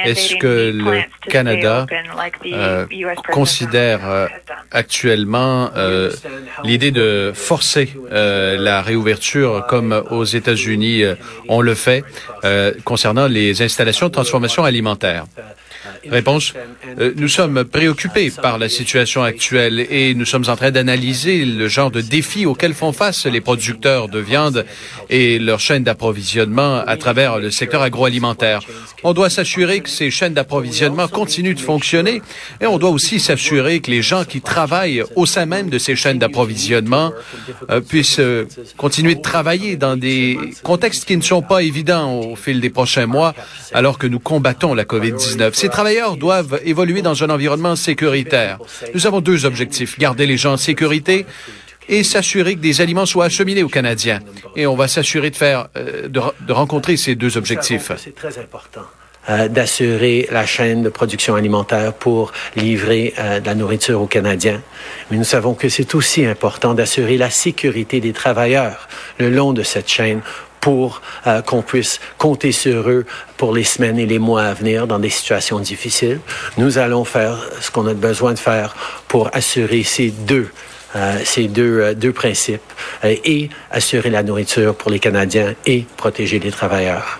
Est-ce 0.03 0.35
que 0.35 0.71
le 0.73 1.03
Canada 1.29 1.85
euh, 2.45 2.85
considère 3.31 4.07
euh, 4.07 4.27
actuellement 4.71 5.71
l'idée 6.63 6.91
de 6.91 7.31
forcer 7.33 7.93
la 8.11 8.81
réouverture 8.81 9.65
comme 9.67 10.03
aux 10.09 10.25
États-Unis 10.25 11.03
on 11.47 11.61
le 11.61 11.75
fait 11.75 12.03
concernant 12.83 13.27
les 13.27 13.61
installations 13.61 14.07
de 14.07 14.13
transformation 14.13 14.63
alimentaire? 14.63 15.25
Réponse. 16.09 16.53
Euh, 16.99 17.13
nous 17.15 17.27
sommes 17.27 17.63
préoccupés 17.63 18.31
par 18.41 18.57
la 18.57 18.69
situation 18.69 19.23
actuelle 19.23 19.85
et 19.89 20.13
nous 20.13 20.25
sommes 20.25 20.45
en 20.47 20.55
train 20.55 20.71
d'analyser 20.71 21.45
le 21.45 21.67
genre 21.67 21.91
de 21.91 22.01
défis 22.01 22.45
auxquels 22.45 22.73
font 22.73 22.91
face 22.91 23.25
les 23.25 23.41
producteurs 23.41 24.07
de 24.07 24.19
viande 24.19 24.65
et 25.09 25.39
leur 25.39 25.59
chaîne 25.59 25.83
d'approvisionnement 25.83 26.83
à 26.85 26.97
travers 26.97 27.39
le 27.39 27.51
secteur 27.51 27.81
agroalimentaire. 27.81 28.61
On 29.03 29.13
doit 29.13 29.29
s'assurer 29.29 29.81
que 29.81 29.89
ces 29.89 30.11
chaînes 30.11 30.33
d'approvisionnement 30.33 31.07
continuent 31.07 31.55
de 31.55 31.59
fonctionner 31.59 32.21
et 32.61 32.65
on 32.65 32.77
doit 32.77 32.89
aussi 32.89 33.19
s'assurer 33.19 33.79
que 33.79 33.91
les 33.91 34.01
gens 34.01 34.25
qui 34.25 34.41
travaillent 34.41 35.03
au 35.15 35.25
sein 35.25 35.45
même 35.45 35.69
de 35.69 35.77
ces 35.77 35.95
chaînes 35.95 36.19
d'approvisionnement 36.19 37.11
euh, 37.69 37.81
puissent 37.81 38.19
euh, 38.19 38.47
continuer 38.77 39.15
de 39.15 39.21
travailler 39.21 39.75
dans 39.75 39.95
des 39.95 40.37
contextes 40.63 41.05
qui 41.05 41.17
ne 41.17 41.21
sont 41.21 41.41
pas 41.41 41.61
évidents 41.63 42.19
au 42.19 42.35
fil 42.35 42.59
des 42.59 42.69
prochains 42.69 43.05
mois 43.05 43.33
alors 43.73 43.97
que 43.97 44.07
nous 44.07 44.19
combattons 44.19 44.73
la 44.73 44.83
COVID-19 44.83 45.53
travailleurs 45.75 46.15
doivent 46.15 46.61
évoluer 46.63 47.01
dans 47.01 47.21
un 47.21 47.29
environnement 47.29 47.75
sécuritaire. 47.75 48.59
Nous 48.93 49.07
avons 49.07 49.19
deux 49.19 49.45
objectifs. 49.45 49.99
Garder 49.99 50.25
les 50.25 50.37
gens 50.37 50.53
en 50.53 50.57
sécurité 50.57 51.25
et 51.89 52.01
s'assurer 52.05 52.55
que 52.55 52.61
des 52.61 52.79
aliments 52.79 53.05
soient 53.05 53.25
acheminés 53.25 53.61
aux 53.61 53.67
Canadiens. 53.67 54.21
Et 54.55 54.65
on 54.67 54.77
va 54.77 54.87
s'assurer 54.87 55.31
de 55.31 55.35
faire, 55.35 55.67
euh, 55.75 56.07
de, 56.07 56.53
rencontrer 56.53 56.95
ces 56.95 57.15
deux 57.15 57.35
objectifs. 57.35 57.91
C'est 57.97 58.15
très 58.15 58.39
important. 58.39 58.85
Euh, 59.27 59.49
d'assurer 59.49 60.29
la 60.31 60.45
chaîne 60.45 60.81
de 60.81 60.89
production 60.89 61.35
alimentaire 61.35 61.91
pour 61.93 62.31
livrer 62.55 63.13
euh, 63.19 63.41
de 63.41 63.45
la 63.45 63.55
nourriture 63.55 64.01
aux 64.01 64.07
Canadiens. 64.07 64.61
Mais 65.11 65.17
nous 65.17 65.25
savons 65.25 65.55
que 65.55 65.67
c'est 65.67 65.93
aussi 65.93 66.25
important 66.25 66.73
d'assurer 66.73 67.17
la 67.17 67.29
sécurité 67.29 67.99
des 67.99 68.13
travailleurs 68.13 68.87
le 69.19 69.29
long 69.29 69.51
de 69.51 69.63
cette 69.63 69.89
chaîne 69.89 70.21
pour 70.65 70.99
euh, 71.27 71.43
qu'on 71.43 71.61
puisse 71.61 71.99
compter 72.17 72.51
sur 72.51 72.89
eux 72.89 73.05
pour 73.37 73.53
les 73.53 73.63
semaines 73.63 73.99
et 73.99 74.07
les 74.07 74.17
mois 74.17 74.45
à 74.45 74.53
venir 74.55 74.87
dans 74.87 74.97
des 74.97 75.11
situations 75.11 75.59
difficiles. 75.59 76.19
Nous 76.57 76.79
allons 76.79 77.05
faire 77.05 77.37
ce 77.61 77.69
qu'on 77.69 77.85
a 77.85 77.93
besoin 77.93 78.33
de 78.33 78.39
faire 78.39 78.75
pour 79.07 79.29
assurer 79.33 79.83
ces 79.83 80.09
deux 80.09 80.49
euh, 80.95 81.19
ces 81.23 81.47
deux, 81.47 81.81
euh, 81.81 81.93
deux 81.93 82.13
principes 82.13 82.71
et 83.03 83.49
assurer 83.69 84.09
la 84.09 84.23
nourriture 84.23 84.73
pour 84.73 84.89
les 84.89 84.99
Canadiens 84.99 85.53
et 85.67 85.85
protéger 85.97 86.39
les 86.39 86.51
travailleurs. 86.51 87.19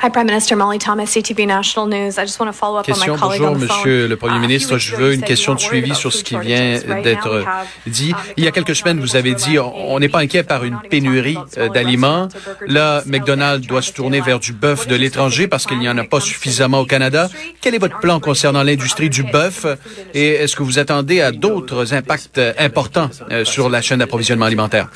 Hi, 0.00 0.10
Prime 0.10 0.26
Minister 0.26 0.54
Molly 0.54 0.78
Thomas, 0.78 1.06
CTV 1.06 1.44
National 1.44 1.88
News. 1.88 2.18
I 2.18 2.24
just 2.24 2.38
want 2.38 2.46
to 2.46 2.52
follow 2.52 2.78
up 2.78 2.86
question, 2.86 3.14
on 3.14 3.16
my 3.16 3.20
colleague 3.20 3.40
bonjour, 3.40 3.56
on 3.56 3.58
the 3.58 3.66
phone. 3.66 3.78
Monsieur 3.78 4.06
le 4.06 4.16
Premier 4.16 4.36
uh, 4.36 4.40
ministre. 4.40 4.78
Je 4.78 4.94
veux 4.94 5.12
une 5.12 5.22
question 5.22 5.56
de 5.56 5.60
suivi 5.60 5.92
sur 5.96 6.12
ce 6.12 6.22
qui 6.22 6.38
vient 6.38 6.78
d'être 7.02 7.44
dit. 7.88 8.10
Uh, 8.10 8.32
Il 8.36 8.44
y 8.44 8.46
a 8.46 8.52
quelques 8.52 8.76
semaines, 8.76 9.00
vous 9.00 9.16
avez 9.16 9.34
dit 9.34 9.58
on 9.58 9.98
n'est 9.98 10.08
pas 10.08 10.20
inquiet 10.20 10.44
par 10.44 10.62
une 10.62 10.78
pénurie 10.88 11.36
euh, 11.56 11.68
d'aliments. 11.68 12.28
Là, 12.68 13.02
McDonald's 13.06 13.66
doit 13.66 13.82
se 13.82 13.90
tourner 13.92 14.20
vers 14.20 14.38
du 14.38 14.52
bœuf 14.52 14.86
de 14.86 14.94
l'étranger 14.94 15.48
parce 15.48 15.66
qu'il 15.66 15.80
n'y 15.80 15.88
en 15.88 15.98
a 15.98 16.04
pas 16.04 16.20
suffisamment 16.20 16.78
au 16.78 16.86
Canada. 16.86 17.28
Quel 17.60 17.74
est 17.74 17.78
votre 17.78 17.98
plan 17.98 18.20
concernant 18.20 18.62
l'industrie 18.62 19.10
du 19.10 19.24
bœuf 19.24 19.66
et 20.14 20.28
est-ce 20.28 20.54
que 20.54 20.62
vous 20.62 20.78
attendez 20.78 21.20
à 21.22 21.32
d'autres 21.32 21.92
impacts 21.92 22.40
importants 22.56 23.10
euh, 23.32 23.44
sur 23.44 23.68
la 23.68 23.82
chaîne 23.82 23.98
d'approvisionnement 23.98 24.46
alimentaire? 24.46 24.90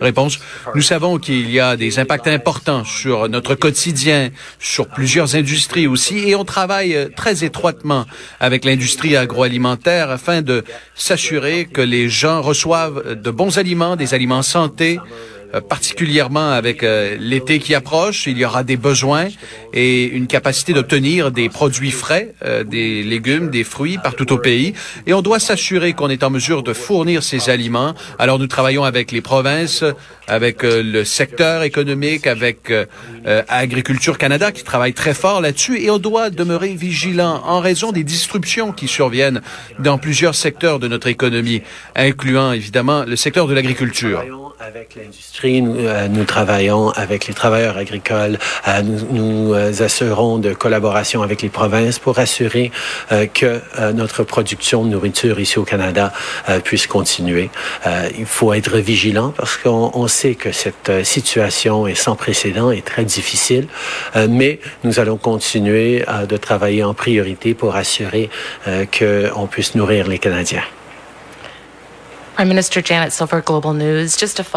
Réponse. 0.00 0.40
Nous 0.74 0.82
savons 0.82 1.18
qu'il 1.18 1.48
y 1.52 1.60
a 1.60 1.76
des 1.76 2.00
impacts 2.00 2.26
importants 2.26 2.82
sur 2.84 3.28
notre 3.28 3.54
quotidien, 3.54 4.30
sur 4.58 4.88
plusieurs 4.88 5.36
industries 5.36 5.86
aussi. 5.86 6.28
Et 6.28 6.34
on 6.34 6.44
travaille 6.44 6.94
euh, 6.94 7.08
très 7.14 7.44
étroitement 7.44 8.06
avec 8.40 8.64
l'industrie 8.64 9.16
agroalimentaire 9.16 10.10
afin 10.10 10.42
de 10.42 10.64
s'assurer 10.94 11.66
que 11.66 11.80
les 11.80 12.08
gens 12.08 12.42
reçoivent 12.42 13.14
de 13.14 13.30
bons 13.30 13.58
aliments, 13.58 13.96
des 13.96 14.14
aliments 14.14 14.42
santé, 14.42 15.00
particulièrement 15.58 16.50
avec 16.50 16.82
euh, 16.82 17.16
l'été 17.18 17.58
qui 17.58 17.74
approche, 17.74 18.26
il 18.26 18.38
y 18.38 18.44
aura 18.44 18.62
des 18.62 18.76
besoins 18.76 19.28
et 19.72 20.04
une 20.04 20.26
capacité 20.26 20.72
d'obtenir 20.72 21.30
des 21.30 21.48
produits 21.48 21.90
frais, 21.90 22.34
euh, 22.44 22.62
des 22.62 23.02
légumes, 23.02 23.50
des 23.50 23.64
fruits 23.64 23.98
partout 24.02 24.32
au 24.32 24.38
pays. 24.38 24.74
Et 25.06 25.14
on 25.14 25.22
doit 25.22 25.40
s'assurer 25.40 25.92
qu'on 25.92 26.08
est 26.08 26.22
en 26.22 26.30
mesure 26.30 26.62
de 26.62 26.72
fournir 26.72 27.22
ces 27.22 27.50
aliments. 27.50 27.94
Alors 28.18 28.38
nous 28.38 28.46
travaillons 28.46 28.84
avec 28.84 29.10
les 29.12 29.20
provinces, 29.20 29.84
avec 30.28 30.62
le 30.62 31.04
secteur 31.04 31.64
économique, 31.64 32.26
avec 32.28 32.72
Agriculture 33.48 34.16
Canada 34.16 34.52
qui 34.52 34.62
travaille 34.62 34.92
très 34.92 35.14
fort 35.14 35.40
là-dessus. 35.40 35.80
Et 35.80 35.90
on 35.90 35.98
doit 35.98 36.30
demeurer 36.30 36.74
vigilant 36.74 37.42
en 37.44 37.60
raison 37.60 37.90
des 37.90 38.04
disruptions 38.04 38.72
qui 38.72 38.86
surviennent 38.86 39.40
dans 39.80 39.98
plusieurs 39.98 40.34
secteurs 40.34 40.78
de 40.78 40.86
notre 40.86 41.08
économie, 41.08 41.62
incluant 41.96 42.52
évidemment 42.52 43.04
le 43.04 43.16
secteur 43.16 43.48
de 43.48 43.54
l'agriculture. 43.54 44.49
Avec 44.70 44.94
l'industrie, 44.94 45.62
nous, 45.62 45.74
euh, 45.78 46.06
nous, 46.06 46.24
travaillons 46.24 46.90
avec 46.90 47.26
les 47.26 47.34
travailleurs 47.34 47.76
agricoles. 47.76 48.38
Euh, 48.68 48.82
nous, 48.82 49.00
nous 49.10 49.52
euh, 49.52 49.72
assurons 49.82 50.38
de 50.38 50.52
collaboration 50.52 51.22
avec 51.22 51.42
les 51.42 51.48
provinces 51.48 51.98
pour 51.98 52.20
assurer 52.20 52.70
que 53.34 53.60
notre 53.92 54.22
production 54.22 54.84
de 54.84 54.90
nourriture 54.90 55.40
ici 55.40 55.58
au 55.58 55.64
Canada 55.64 56.12
puisse 56.62 56.86
continuer. 56.86 57.50
il 58.18 58.26
faut 58.26 58.52
être 58.52 58.76
vigilant 58.78 59.32
parce 59.36 59.56
qu'on 59.56 59.90
on 59.94 60.06
sait 60.06 60.34
que 60.34 60.52
cette 60.52 61.04
situation 61.04 61.86
est 61.86 61.94
sans 61.94 62.14
précédent 62.14 62.70
et 62.70 62.82
très 62.82 63.04
difficile, 63.04 63.66
mais 64.28 64.60
nous 64.84 65.00
allons 65.00 65.16
continuer 65.16 66.04
de 66.28 66.36
travailler 66.36 66.84
en 66.84 66.94
priorité 66.94 67.54
pour 67.54 67.74
assurer 67.74 68.30
qu'on 68.66 69.46
puisse 69.46 69.74
nourrir 69.74 70.06
les 70.06 70.18
Canadiens. 70.18 70.64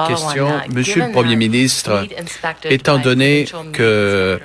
Question, 0.08 0.48
Monsieur 0.74 1.06
le 1.06 1.12
Premier 1.12 1.36
ministre, 1.36 2.08
étant 2.64 2.98
donné 2.98 3.46
que 3.74 4.40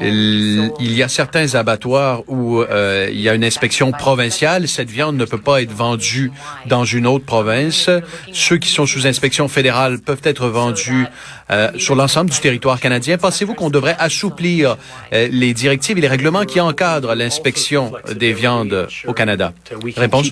il 0.00 0.92
y 0.92 1.02
a 1.02 1.08
certains 1.08 1.54
abattoirs 1.54 2.22
où 2.28 2.62
euh, 2.62 3.08
il 3.10 3.20
y 3.20 3.28
a 3.28 3.34
une 3.34 3.44
inspection 3.44 3.92
provinciale, 3.92 4.68
cette 4.68 4.90
viande 4.90 5.16
ne 5.16 5.24
peut 5.24 5.38
pas 5.38 5.62
être 5.62 5.72
vendue 5.72 6.30
dans 6.66 6.84
une 6.84 7.06
autre 7.06 7.24
province. 7.24 7.90
Ceux 8.32 8.58
qui 8.58 8.68
sont 8.68 8.86
sous 8.86 9.06
inspection 9.06 9.48
fédérale 9.48 9.98
peuvent 9.98 10.22
être 10.24 10.48
vendus 10.48 11.06
euh, 11.50 11.70
sur 11.76 11.94
l'ensemble 11.94 12.30
du 12.30 12.38
territoire 12.38 12.80
canadien. 12.80 13.18
Pensez-vous 13.18 13.54
qu'on 13.54 13.70
devrait 13.70 13.96
assouplir 13.98 14.76
euh, 15.12 15.28
les 15.30 15.52
directives 15.52 15.98
et 15.98 16.00
les 16.00 16.08
règlements 16.08 16.44
qui 16.44 16.60
encadrent 16.60 17.14
l'inspection 17.14 17.92
des 18.14 18.32
viandes 18.32 18.88
au 19.06 19.12
Canada? 19.12 19.52
Réponse. 19.96 20.30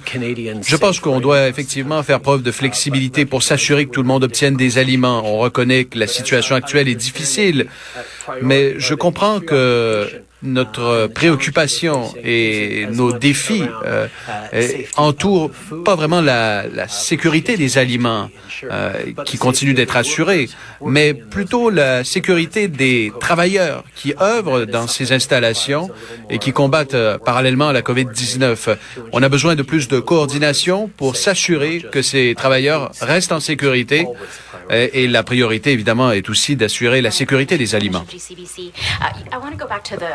Je 0.66 0.76
pense 0.76 1.00
qu'on 1.00 1.20
doit 1.20 1.48
effectivement 1.48 2.02
faire 2.02 2.20
preuve 2.20 2.42
de 2.42 2.51
flexibilité 2.52 3.24
pour 3.26 3.42
s'assurer 3.42 3.86
que 3.86 3.90
tout 3.90 4.02
le 4.02 4.08
monde 4.08 4.24
obtienne 4.24 4.56
des 4.56 4.78
aliments. 4.78 5.22
On 5.24 5.38
reconnaît 5.38 5.84
que 5.84 5.98
la 5.98 6.06
situation 6.06 6.54
actuelle 6.54 6.88
est 6.88 6.94
difficile, 6.94 7.66
mais 8.42 8.74
je 8.78 8.94
comprends 8.94 9.40
que 9.40 10.08
notre 10.42 11.08
préoccupation 11.14 12.12
et 12.24 12.86
nos 12.90 13.12
défis 13.12 13.62
euh, 13.84 14.06
entourent 14.96 15.50
pas 15.84 15.94
vraiment 15.94 16.20
la, 16.20 16.66
la 16.66 16.88
sécurité 16.88 17.56
des 17.56 17.78
aliments 17.78 18.28
euh, 18.64 18.92
qui 19.24 19.38
continuent 19.38 19.74
d'être 19.74 19.96
assurés, 19.96 20.48
mais 20.84 21.14
plutôt 21.14 21.70
la 21.70 22.04
sécurité 22.04 22.68
des 22.68 23.12
travailleurs 23.20 23.84
qui 23.94 24.14
œuvrent 24.20 24.66
dans 24.66 24.86
ces 24.86 25.12
installations 25.12 25.90
et 26.30 26.38
qui 26.38 26.52
combattent 26.52 26.94
euh, 26.94 27.18
parallèlement 27.18 27.72
la 27.72 27.82
COVID-19. 27.82 28.76
On 29.12 29.22
a 29.22 29.28
besoin 29.28 29.54
de 29.54 29.62
plus 29.62 29.88
de 29.88 30.00
coordination 30.00 30.90
pour 30.96 31.16
s'assurer 31.16 31.84
que 31.92 32.02
ces 32.02 32.34
travailleurs 32.36 32.90
restent 33.00 33.32
en 33.32 33.40
sécurité 33.40 34.06
et, 34.72 35.04
et 35.04 35.08
la 35.08 35.22
priorité, 35.22 35.72
évidemment, 35.72 36.10
est 36.10 36.28
aussi 36.28 36.56
d'assurer 36.56 37.00
la 37.02 37.10
sécurité 37.10 37.58
des 37.58 37.74
aliments. 37.74 38.04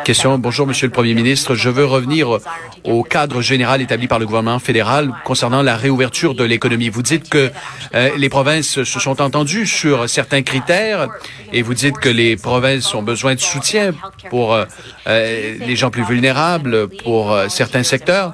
question. 0.04 0.38
Bonjour, 0.38 0.68
Monsieur 0.68 0.88
le 0.88 0.94
Premier 0.94 1.14
ministre. 1.14 1.56
Je 1.56 1.70
veux 1.70 1.86
revenir 1.86 2.40
au 2.84 3.04
cadre 3.04 3.42
général 3.42 3.82
établi 3.82 4.08
par 4.08 4.20
le 4.20 4.26
gouvernement 4.26 4.60
fédéral 4.60 5.12
concernant 5.24 5.62
la 5.62 5.78
réouverture 5.78 6.34
de 6.34 6.44
l'économie. 6.44 6.90
Vous 6.90 7.04
dites 7.04 7.30
que 7.30 7.52
euh, 7.94 8.10
les 8.18 8.30
provinces 8.30 8.84
se 8.84 9.00
sont 9.00 9.22
entendues 9.22 9.68
sur 9.68 10.10
certains 10.10 10.42
critères 10.42 11.08
et 11.54 11.62
vous 11.62 11.74
dites 11.74 11.98
que 11.98 12.10
les 12.10 12.36
provinces 12.36 12.94
ont 12.96 13.04
besoin 13.04 13.36
de 13.36 13.40
soutien 13.40 13.92
pour 14.30 14.54
euh, 14.54 14.66
les 15.60 15.76
gens 15.76 15.90
plus 15.90 16.04
vulnérables, 16.04 16.88
pour 16.88 17.38
certains 17.50 17.84
secteurs. 17.84 18.34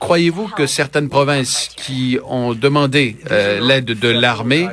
Croyez-vous 0.00 0.48
que 0.48 0.66
certaines 0.66 1.08
provinces 1.08 1.70
qui 1.76 2.18
ont 2.26 2.54
demandé 2.54 3.16
l'aide 3.60 3.86
de 3.86 4.08
l'armée 4.08 4.68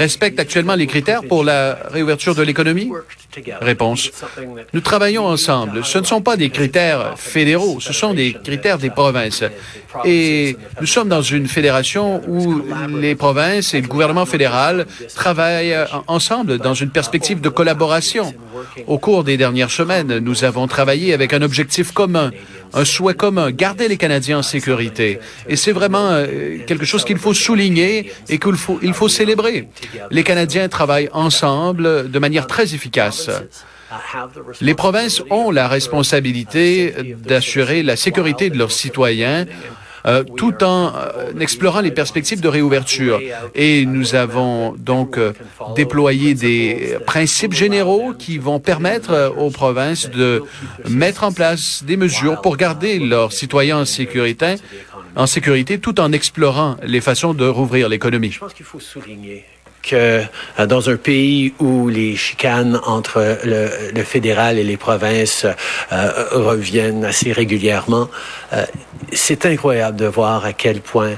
respectent 0.00 0.40
actuellement 0.40 0.76
les 0.82 0.86
critères 0.86 1.22
pour 1.30 1.42
la 1.50 1.60
réouverture 1.96 2.34
de 2.34 2.44
l'économie? 2.48 2.90
Réponse. 3.60 4.10
Nous 4.72 4.80
travaillons 4.80 5.26
ensemble. 5.26 5.84
Ce 5.84 5.98
ne 5.98 6.06
sont 6.12 6.22
pas 6.28 6.36
des 6.42 6.50
critères 6.58 7.02
fédéraux, 7.16 7.78
ce 7.80 7.92
sont 7.92 8.12
des 8.14 8.30
critères 8.48 8.78
des 8.78 8.90
provinces. 9.00 9.44
Et 10.04 10.56
nous 10.80 10.86
sommes 10.94 11.10
dans 11.16 11.26
une 11.36 11.46
fédération 11.46 12.06
où 12.26 12.40
les 13.06 13.14
provinces 13.14 13.74
et 13.74 13.80
le 13.80 13.88
gouvernement 13.94 14.26
fédéral 14.34 14.86
travaillent 15.14 15.76
ensemble 16.06 16.58
dans 16.58 16.74
une 16.74 16.90
perspective 16.90 17.40
de 17.40 17.50
collaboration. 17.58 18.26
Au 18.86 18.98
cours 18.98 19.24
des 19.24 19.36
dernières 19.36 19.70
semaines, 19.70 20.18
nous 20.18 20.44
avons 20.44 20.66
travaillé 20.66 21.14
avec 21.14 21.32
un 21.32 21.42
objectif 21.42 21.92
commun, 21.92 22.30
un 22.72 22.84
souhait 22.84 23.14
commun, 23.14 23.50
garder 23.50 23.88
les 23.88 23.96
Canadiens 23.96 24.38
en 24.38 24.42
sécurité. 24.42 25.18
Et 25.48 25.56
c'est 25.56 25.72
vraiment 25.72 26.10
euh, 26.10 26.58
quelque 26.66 26.84
chose 26.84 27.04
qu'il 27.04 27.18
faut 27.18 27.34
souligner 27.34 28.12
et 28.28 28.38
qu'il 28.38 28.56
faut, 28.56 29.08
célébrer. 29.08 29.68
Les 30.10 30.22
Canadiens 30.22 30.68
travaillent 30.68 31.10
ensemble 31.12 32.10
de 32.10 32.18
manière 32.18 32.46
très 32.46 32.74
efficace. 32.74 33.30
Les 34.60 34.74
provinces 34.74 35.22
ont 35.30 35.50
la 35.50 35.66
responsabilité 35.66 36.94
d'assurer 37.26 37.82
la 37.82 37.96
sécurité 37.96 38.48
de 38.50 38.56
leurs 38.56 38.70
citoyens 38.70 39.46
euh, 40.06 40.24
tout 40.36 40.64
en 40.64 40.92
euh, 40.94 41.32
explorant 41.40 41.80
les 41.80 41.90
perspectives 41.90 42.40
de 42.40 42.48
réouverture. 42.48 43.20
Et 43.54 43.84
nous 43.86 44.14
avons 44.14 44.74
donc 44.78 45.18
euh, 45.18 45.32
déployé 45.76 46.34
des 46.34 46.96
principes 47.06 47.52
généraux 47.52 48.14
qui 48.18 48.38
vont 48.38 48.60
permettre 48.60 49.34
aux 49.36 49.50
provinces 49.50 50.08
de 50.10 50.42
mettre 50.88 51.24
en 51.24 51.32
place 51.32 51.82
des 51.84 51.96
mesures 51.96 52.40
pour 52.40 52.56
garder 52.56 52.98
leurs 52.98 53.32
citoyens 53.32 53.80
en 53.80 53.84
sécurité, 53.84 54.56
en 55.16 55.26
sécurité 55.26 55.78
tout 55.78 56.00
en 56.00 56.12
explorant 56.12 56.76
les 56.82 57.00
façons 57.00 57.34
de 57.34 57.46
rouvrir 57.46 57.88
l'économie. 57.88 58.30
Je 58.30 58.38
pense 58.38 58.54
qu'il 58.54 58.66
faut 58.66 58.80
souligner 58.80 59.44
que 59.82 60.22
euh, 60.58 60.66
dans 60.66 60.90
un 60.90 60.96
pays 60.96 61.54
où 61.58 61.88
les 61.88 62.16
chicanes 62.16 62.80
entre 62.86 63.38
le, 63.44 64.02
fédéral 64.02 64.58
et 64.58 64.64
les 64.64 64.76
provinces 64.76 65.46
euh, 65.92 66.24
reviennent 66.32 67.04
assez 67.04 67.32
régulièrement, 67.32 68.08
euh, 68.52 68.64
c'est 69.12 69.46
incroyable 69.46 69.96
de 69.96 70.06
voir 70.06 70.44
à 70.44 70.52
quel 70.52 70.80
point 70.80 71.12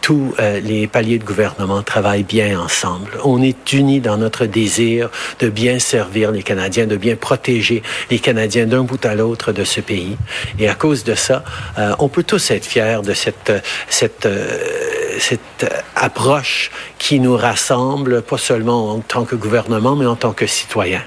tous 0.00 0.34
les 0.62 0.86
paliers 0.86 1.18
de 1.18 1.24
gouvernement 1.24 1.82
travaillent 1.82 2.24
bien 2.24 2.58
ensemble. 2.58 3.10
On 3.24 3.42
est 3.42 3.72
unis 3.72 4.00
dans 4.00 4.16
notre 4.16 4.46
désir 4.46 5.10
de 5.38 5.48
bien 5.48 5.78
servir 5.78 6.32
les 6.32 6.42
Canadiens, 6.42 6.86
de 6.86 6.96
bien 6.96 7.16
protéger 7.16 7.82
les 8.10 8.18
Canadiens 8.18 8.66
d'un 8.66 8.82
bout 8.82 9.04
à 9.04 9.14
l'autre 9.14 9.52
de 9.52 9.62
ce 9.62 9.80
pays. 9.80 10.16
Et 10.58 10.68
à 10.68 10.74
cause 10.74 11.04
de 11.04 11.14
ça, 11.14 11.44
on 11.98 12.08
peut 12.08 12.24
tous 12.24 12.50
être 12.50 12.64
fiers 12.64 13.00
de 13.04 13.14
cette 13.14 13.52
cette 13.88 14.26
cette 15.18 15.66
approche 15.94 16.70
qui 16.98 17.20
nous 17.20 17.36
rassemble, 17.36 18.22
pas 18.22 18.38
seulement 18.38 18.92
en 18.92 19.00
tant 19.00 19.24
que 19.24 19.36
gouvernement, 19.36 19.96
mais 19.96 20.06
en 20.06 20.16
tant 20.16 20.32
que 20.32 20.46
citoyen. 20.46 21.02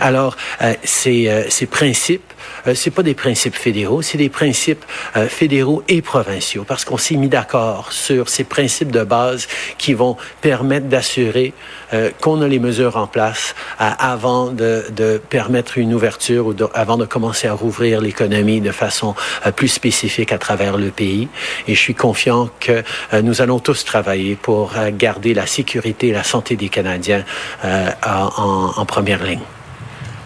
Alors, 0.00 0.36
euh, 0.62 0.74
ces, 0.82 1.28
euh, 1.28 1.44
ces 1.48 1.66
principes 1.66 2.32
euh, 2.66 2.74
c'est 2.74 2.90
pas 2.90 3.02
des 3.02 3.14
principes 3.14 3.54
fédéraux, 3.54 4.02
c'est 4.02 4.18
des 4.18 4.28
principes 4.28 4.84
euh, 5.16 5.28
fédéraux 5.28 5.82
et 5.88 6.02
provinciaux, 6.02 6.64
parce 6.64 6.84
qu'on 6.84 6.98
s'est 6.98 7.16
mis 7.16 7.28
d'accord 7.28 7.92
sur 7.92 8.28
ces 8.28 8.44
principes 8.44 8.90
de 8.90 9.04
base 9.04 9.48
qui 9.78 9.94
vont 9.94 10.16
permettre 10.40 10.86
d'assurer 10.86 11.52
euh, 11.92 12.10
qu'on 12.20 12.40
a 12.42 12.48
les 12.48 12.58
mesures 12.58 12.96
en 12.96 13.06
place 13.06 13.54
avant 13.78 14.46
de, 14.46 14.84
de, 14.90 15.20
permettre 15.30 15.78
une 15.78 15.94
ouverture 15.94 16.46
ou 16.46 16.54
avant 16.74 16.96
de 16.96 17.04
commencer 17.04 17.48
à 17.48 17.54
rouvrir 17.54 18.00
l'économie 18.00 18.60
de 18.60 18.70
façon 18.70 19.14
plus 19.56 19.68
spécifique 19.68 20.32
à 20.32 20.38
travers 20.38 20.76
le 20.76 20.90
pays. 20.90 21.28
Et 21.68 21.74
je 21.74 21.80
suis 21.80 21.94
confiant 21.94 22.48
que 22.60 22.82
nous 23.22 23.40
allons 23.42 23.58
tous 23.58 23.84
travailler 23.84 24.36
pour 24.36 24.72
garder 24.92 25.34
la 25.34 25.46
sécurité 25.46 26.08
et 26.08 26.12
la 26.12 26.24
santé 26.24 26.56
des 26.56 26.68
Canadiens 26.68 27.24
en, 27.64 28.72
en 28.76 28.86
première 28.86 29.24
ligne. 29.24 29.40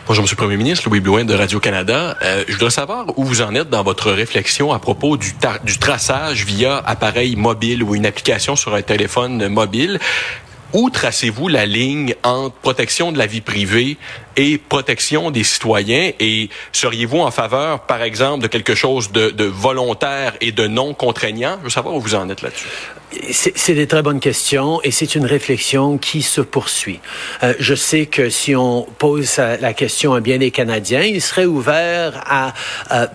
Bonjour, 0.06 0.22
Monsieur 0.22 0.36
le 0.36 0.42
Premier 0.42 0.56
ministre, 0.56 0.88
Louis 0.88 1.00
Blouin 1.00 1.24
de 1.24 1.34
Radio-Canada. 1.34 2.16
Euh, 2.22 2.44
je 2.46 2.52
voudrais 2.52 2.70
savoir 2.70 3.06
où 3.18 3.24
vous 3.24 3.42
en 3.42 3.56
êtes 3.56 3.70
dans 3.70 3.82
votre 3.82 4.12
réflexion 4.12 4.72
à 4.72 4.78
propos 4.78 5.16
du, 5.16 5.34
du 5.64 5.78
traçage 5.78 6.44
via 6.44 6.76
appareil 6.86 7.34
mobile 7.34 7.82
ou 7.82 7.96
une 7.96 8.06
application 8.06 8.54
sur 8.54 8.72
un 8.76 8.82
téléphone 8.82 9.48
mobile. 9.48 9.98
Où 10.72 10.90
tracez-vous 10.90 11.48
la 11.48 11.64
ligne 11.64 12.14
entre 12.22 12.56
protection 12.56 13.12
de 13.12 13.18
la 13.18 13.26
vie 13.26 13.40
privée 13.40 13.96
et 14.36 14.58
protection 14.58 15.30
des 15.30 15.44
citoyens? 15.44 16.12
Et 16.20 16.50
seriez-vous 16.72 17.18
en 17.18 17.30
faveur, 17.30 17.80
par 17.80 18.02
exemple, 18.02 18.42
de 18.42 18.48
quelque 18.48 18.74
chose 18.74 19.12
de, 19.12 19.30
de 19.30 19.44
volontaire 19.44 20.36
et 20.40 20.52
de 20.52 20.66
non 20.66 20.92
contraignant? 20.92 21.56
Je 21.60 21.64
veux 21.64 21.70
savoir 21.70 21.94
où 21.94 22.00
vous 22.00 22.14
en 22.14 22.28
êtes 22.28 22.42
là-dessus. 22.42 22.68
C'est 23.30 23.74
des 23.74 23.86
très 23.86 24.02
bonnes 24.02 24.20
questions 24.20 24.80
et 24.82 24.90
c'est 24.90 25.14
une 25.14 25.26
réflexion 25.26 25.96
qui 25.96 26.22
se 26.22 26.40
poursuit. 26.40 27.00
Euh, 27.42 27.54
je 27.60 27.74
sais 27.74 28.06
que 28.06 28.28
si 28.30 28.56
on 28.56 28.82
pose 28.82 29.38
la 29.38 29.72
question 29.74 30.12
à 30.12 30.20
bien 30.20 30.38
des 30.38 30.50
Canadiens, 30.50 31.02
ils 31.02 31.22
seraient 31.22 31.46
ouverts 31.46 32.22
à, 32.26 32.52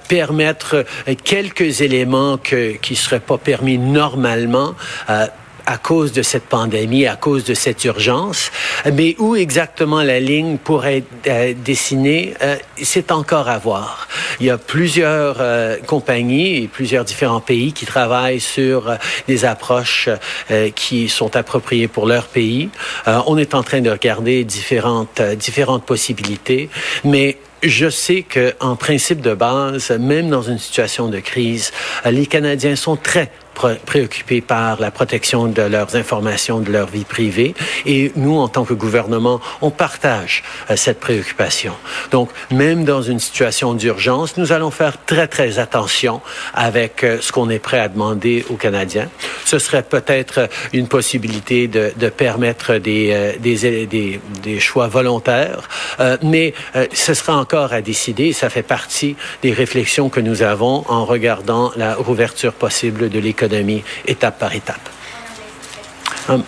permettre 0.07 0.85
quelques 1.23 1.81
éléments 1.81 2.37
que, 2.37 2.73
qui 2.77 2.95
seraient 2.95 3.19
pas 3.19 3.37
permis 3.37 3.77
normalement 3.77 4.75
euh, 5.09 5.27
à 5.71 5.77
cause 5.77 6.11
de 6.11 6.21
cette 6.21 6.43
pandémie, 6.43 7.07
à 7.07 7.15
cause 7.15 7.45
de 7.45 7.53
cette 7.53 7.85
urgence. 7.85 8.51
Mais 8.93 9.15
où 9.19 9.37
exactement 9.37 10.01
la 10.03 10.19
ligne 10.19 10.57
pourrait 10.57 10.97
être 10.97 11.07
euh, 11.27 11.53
dessinée, 11.55 12.33
euh, 12.41 12.57
c'est 12.81 13.11
encore 13.11 13.47
à 13.47 13.57
voir. 13.57 14.09
Il 14.41 14.47
y 14.47 14.49
a 14.49 14.57
plusieurs 14.57 15.37
euh, 15.39 15.77
compagnies 15.87 16.63
et 16.63 16.67
plusieurs 16.67 17.05
différents 17.05 17.39
pays 17.39 17.71
qui 17.71 17.85
travaillent 17.85 18.41
sur 18.41 18.97
des 19.27 19.45
approches 19.45 20.09
qui 20.75 21.07
sont 21.07 21.35
appropriées 21.35 21.87
pour 21.87 22.05
leur 22.05 22.25
pays. 22.27 22.69
on 23.05 23.37
est 23.37 23.53
en 23.55 23.63
train 23.63 23.81
de 23.81 23.89
regarder 23.89 24.43
différentes 24.43 25.21
différentes 25.21 25.85
possibilités, 25.85 26.69
mais 27.03 27.37
je 27.63 27.89
sais 27.89 28.23
que 28.23 28.53
en 28.59 28.75
principe 28.75 29.21
de 29.21 29.33
base, 29.33 29.91
même 29.91 30.29
dans 30.29 30.41
une 30.41 30.57
situation 30.57 31.07
de 31.07 31.19
crise, 31.19 31.71
les 32.05 32.25
Canadiens 32.25 32.75
sont 32.75 32.95
très 32.95 33.31
préoccupés 33.85 34.41
par 34.41 34.79
la 34.79 34.91
protection 34.91 35.47
de 35.47 35.61
leurs 35.61 35.95
informations, 35.95 36.59
de 36.59 36.71
leur 36.71 36.87
vie 36.87 37.03
privée. 37.03 37.53
Et 37.85 38.11
nous, 38.15 38.37
en 38.37 38.47
tant 38.47 38.65
que 38.65 38.73
gouvernement, 38.73 39.39
on 39.61 39.69
partage 39.69 40.43
euh, 40.69 40.75
cette 40.75 40.99
préoccupation. 40.99 41.73
Donc, 42.11 42.29
même 42.49 42.83
dans 42.85 43.01
une 43.01 43.19
situation 43.19 43.73
d'urgence, 43.73 44.37
nous 44.37 44.51
allons 44.51 44.71
faire 44.71 45.03
très, 45.05 45.27
très 45.27 45.59
attention 45.59 46.21
avec 46.53 47.03
euh, 47.03 47.17
ce 47.21 47.31
qu'on 47.31 47.49
est 47.49 47.59
prêt 47.59 47.79
à 47.79 47.87
demander 47.87 48.45
aux 48.49 48.55
Canadiens. 48.55 49.09
Ce 49.45 49.59
serait 49.59 49.83
peut-être 49.83 50.49
une 50.73 50.87
possibilité 50.87 51.67
de, 51.67 51.91
de 51.95 52.09
permettre 52.09 52.75
des, 52.75 53.11
euh, 53.11 53.33
des, 53.39 53.85
des, 53.85 54.19
des, 54.41 54.59
choix 54.59 54.87
volontaires, 54.87 55.67
mais 56.21 56.53
ce 56.93 57.13
sera 57.13 57.35
encore 57.35 57.73
à 57.73 57.81
décider. 57.81 58.31
Ça 58.31 58.49
fait 58.49 58.63
partie 58.63 59.15
des 59.41 59.51
réflexions 59.51 60.09
que 60.09 60.19
nous 60.19 60.43
avons 60.43 60.83
en 60.87 61.03
regardant 61.05 61.71
la 61.75 61.95
rouverture 61.95 62.53
possible 62.53 63.09
de 63.09 63.19
l'économie 63.19 63.50
étape 64.05 64.39
par 64.39 64.53
étape. 64.55 64.89
Um, 66.27 66.45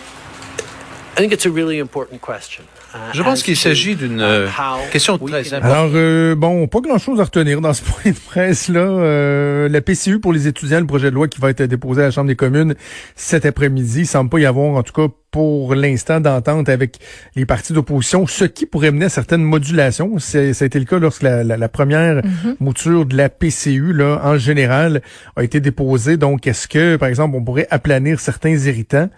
I 1.16 1.20
think 1.20 1.32
it's 1.32 1.46
a 1.46 1.50
really 1.50 1.78
important 1.78 2.20
question. 2.20 2.64
Je 3.12 3.22
pense 3.22 3.42
qu'il 3.42 3.56
s'agit 3.56 3.96
d'une 3.96 4.20
euh, 4.20 4.48
question 4.92 5.18
très 5.18 5.52
importante. 5.52 5.64
Alors, 5.64 5.90
euh, 5.94 6.34
bon, 6.34 6.66
pas 6.68 6.80
grand-chose 6.80 7.20
à 7.20 7.24
retenir 7.24 7.60
dans 7.60 7.72
ce 7.72 7.82
point 7.82 8.12
de 8.12 8.18
presse-là. 8.18 8.80
Euh, 8.80 9.68
la 9.68 9.80
PCU 9.80 10.20
pour 10.20 10.32
les 10.32 10.46
étudiants, 10.46 10.80
le 10.80 10.86
projet 10.86 11.10
de 11.10 11.14
loi 11.14 11.28
qui 11.28 11.40
va 11.40 11.50
être 11.50 11.62
déposé 11.62 12.02
à 12.02 12.04
la 12.06 12.10
Chambre 12.10 12.28
des 12.28 12.36
communes 12.36 12.74
cet 13.16 13.46
après-midi, 13.46 14.00
il 14.00 14.06
semble 14.06 14.30
pas 14.30 14.38
y 14.38 14.46
avoir, 14.46 14.74
en 14.74 14.82
tout 14.82 14.92
cas 14.92 15.12
pour 15.30 15.74
l'instant, 15.74 16.20
d'entente 16.20 16.68
avec 16.68 16.98
les 17.34 17.44
partis 17.44 17.72
d'opposition, 17.72 18.26
ce 18.28 18.44
qui 18.44 18.66
pourrait 18.66 18.92
mener 18.92 19.06
à 19.06 19.08
certaines 19.08 19.42
modulations. 19.42 20.20
Ça 20.20 20.38
a 20.38 20.42
été 20.42 20.78
le 20.78 20.84
cas 20.84 21.00
lorsque 21.00 21.22
la, 21.22 21.68
première 21.68 22.18
mm-hmm. 22.18 22.56
mouture 22.60 23.04
de 23.04 23.16
la 23.16 23.28
PCU, 23.28 23.92
là, 23.92 24.20
en 24.22 24.38
général, 24.38 25.02
a 25.34 25.42
été 25.42 25.58
déposée. 25.58 26.16
Donc, 26.16 26.46
est-ce 26.46 26.68
que, 26.68 26.94
par 26.94 27.08
exemple, 27.08 27.34
on 27.36 27.42
pourrait 27.42 27.66
aplanir 27.70 28.20
certains 28.20 28.56
irritants? 28.56 29.10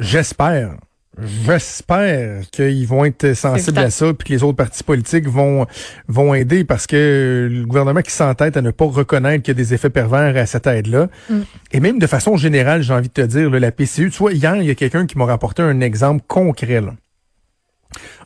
J'espère. 0.00 0.74
J'espère 1.20 2.48
qu'ils 2.50 2.86
vont 2.86 3.04
être 3.04 3.34
sensibles 3.34 3.78
à 3.78 3.90
ça, 3.90 4.14
puis 4.14 4.28
que 4.28 4.32
les 4.32 4.42
autres 4.42 4.56
partis 4.56 4.82
politiques 4.82 5.28
vont 5.28 5.66
vont 6.08 6.32
aider, 6.32 6.64
parce 6.64 6.86
que 6.86 7.48
le 7.50 7.66
gouvernement 7.66 8.00
qui 8.00 8.12
s'entête 8.12 8.56
à 8.56 8.62
ne 8.62 8.70
pas 8.70 8.86
reconnaître 8.86 9.42
qu'il 9.42 9.52
y 9.52 9.56
a 9.56 9.62
des 9.62 9.74
effets 9.74 9.90
pervers 9.90 10.34
à 10.36 10.46
cette 10.46 10.66
aide-là. 10.66 11.08
Mm. 11.28 11.40
Et 11.72 11.80
même 11.80 11.98
de 11.98 12.06
façon 12.06 12.36
générale, 12.38 12.82
j'ai 12.82 12.94
envie 12.94 13.08
de 13.08 13.12
te 13.12 13.20
dire, 13.20 13.50
la 13.50 13.70
PCU, 13.70 14.10
tu 14.10 14.18
vois, 14.18 14.32
hier, 14.32 14.56
il 14.56 14.64
y 14.64 14.70
a 14.70 14.74
quelqu'un 14.74 15.06
qui 15.06 15.18
m'a 15.18 15.26
rapporté 15.26 15.62
un 15.62 15.80
exemple 15.80 16.24
concret. 16.26 16.82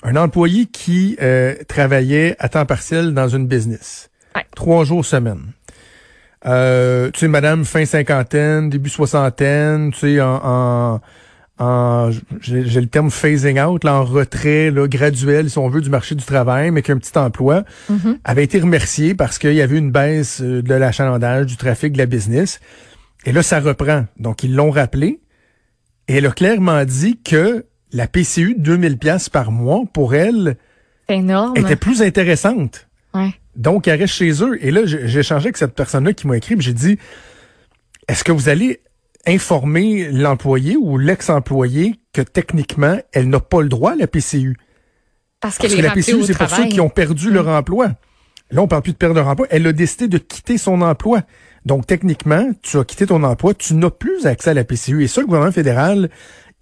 Un 0.05 0.15
employé 0.15 0.67
qui 0.67 1.17
euh, 1.21 1.57
travaillait 1.67 2.37
à 2.39 2.49
temps 2.49 2.67
partiel 2.67 3.15
dans 3.15 3.29
une 3.29 3.49
business. 3.49 4.11
Trois 4.55 4.85
jours 4.85 5.05
semaine. 5.05 5.53
Euh, 6.45 7.11
tu 7.11 7.21
sais, 7.21 7.29
madame 7.29 7.65
fin 7.65 7.85
cinquantaine, 7.85 8.71
début 8.71 8.91
soixantaine, 8.91 9.91
tu 9.93 9.99
sais, 9.99 10.21
en, 10.21 10.41
en, 10.45 11.01
j'ai 11.59 12.81
le 12.81 12.87
terme 12.87 13.11
phasing 13.11 13.59
out, 13.61 13.85
là, 13.85 13.95
en 13.95 14.05
retrait 14.05 14.71
là, 14.71 14.87
graduel, 14.87 15.51
si 15.51 15.59
on 15.59 15.69
veut, 15.69 15.81
du 15.81 15.91
marché 15.91 16.15
du 16.15 16.25
travail, 16.25 16.71
mais 16.71 16.83
qu'un 16.83 16.99
petit 16.99 17.17
emploi, 17.17 17.65
mm-hmm. 17.91 18.19
avait 18.25 18.45
été 18.45 18.61
remercié 18.61 19.15
parce 19.15 19.39
qu'il 19.39 19.55
y 19.55 19.63
avait 19.63 19.79
une 19.79 19.91
baisse 19.91 20.43
euh, 20.43 20.63
de 20.63 20.75
l'achalandage, 20.75 21.47
du 21.47 21.57
trafic, 21.57 21.95
de 21.95 21.99
la 21.99 22.07
business. 22.07 22.61
Et 23.25 23.33
là, 23.33 23.43
ça 23.43 23.61
reprend. 23.61 24.07
Donc, 24.19 24.43
ils 24.43 24.55
l'ont 24.55 24.71
rappelé. 24.71 25.21
Et 26.09 26.17
elle 26.17 26.27
a 26.27 26.31
clairement 26.31 26.85
dit 26.85 27.19
que 27.23 27.65
la 27.93 28.07
PCU 28.07 28.55
de 28.55 28.63
2000 28.63 28.99
pièces 28.99 29.29
par 29.29 29.51
mois, 29.51 29.83
pour 29.93 30.15
elle, 30.15 30.57
était 31.57 31.77
plus 31.77 32.03
intéressante. 32.03 32.89
Donc, 33.57 33.89
elle 33.89 33.99
reste 33.99 34.15
chez 34.15 34.43
eux. 34.43 34.63
Et 34.65 34.71
là, 34.71 34.83
j'ai 34.85 35.19
échangé 35.19 35.47
avec 35.47 35.57
cette 35.57 35.75
personne-là 35.75 36.13
qui 36.13 36.27
m'a 36.27 36.37
écrit, 36.37 36.55
j'ai 36.59 36.75
dit, 36.75 36.99
est-ce 38.09 38.23
que 38.23 38.33
vous 38.33 38.51
allez 38.51 38.81
informer 39.27 40.11
l'employé 40.11 40.77
ou 40.77 40.99
l'ex-employé 40.99 42.01
que 42.13 42.23
techniquement, 42.23 42.99
elle 43.13 43.29
n'a 43.29 43.41
pas 43.41 43.63
le 43.63 43.69
droit 43.69 43.93
à 43.93 43.97
la 43.97 44.07
PCU? 44.07 44.57
Parce, 45.41 45.59
que 45.59 45.67
la 45.67 45.91
PCU, 45.91 46.25
c'est 46.25 46.37
pour 46.37 46.51
ceux 46.51 46.67
qui 46.67 46.81
ont 46.81 46.89
perdu 46.89 47.31
leur 47.31 47.47
mm. 47.47 47.59
emploi. 47.59 47.89
Là, 48.51 48.63
on 48.63 48.69
parle 48.69 48.83
plus 48.83 48.93
de 48.93 48.97
perdre 48.97 49.17
leur 49.17 49.29
emploi. 49.29 49.47
Elle 49.51 49.67
a 49.67 49.73
décidé 49.73 50.09
de 50.09 50.19
quitter 50.19 50.57
son 50.57 50.81
emploi. 50.81 51.23
Donc, 51.65 51.87
techniquement, 51.87 52.51
tu 52.63 52.79
as 52.79 52.85
quitté 52.85 53.07
ton 53.07 53.23
emploi, 53.25 53.55
tu 53.55 53.75
n'as 53.75 53.91
plus 53.91 54.27
accès 54.27 54.51
à 54.51 54.55
la 54.55 54.65
PCU. 54.65 55.03
Et 55.03 55.09
ça, 55.09 55.21
le 55.21 55.27
gouvernement 55.27 55.53
fédéral, 55.53 56.11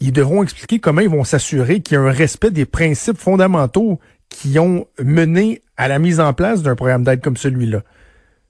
ils 0.00 0.12
devront 0.12 0.42
expliquer 0.42 0.81
comment 0.81 1.03
ils 1.03 1.11
vont 1.11 1.24
s'assurer 1.24 1.81
qu'il 1.81 1.94
y 1.94 1.98
a 1.98 2.00
un 2.00 2.11
respect 2.11 2.50
des 2.50 2.64
principes 2.64 3.18
fondamentaux 3.18 4.00
qui 4.29 4.59
ont 4.59 4.87
mené 4.98 5.62
à 5.77 5.88
la 5.88 5.98
mise 5.98 6.20
en 6.20 6.33
place 6.33 6.62
d'un 6.62 6.74
programme 6.74 7.05
d'aide 7.05 7.20
comme 7.20 7.37
celui-là. 7.37 7.83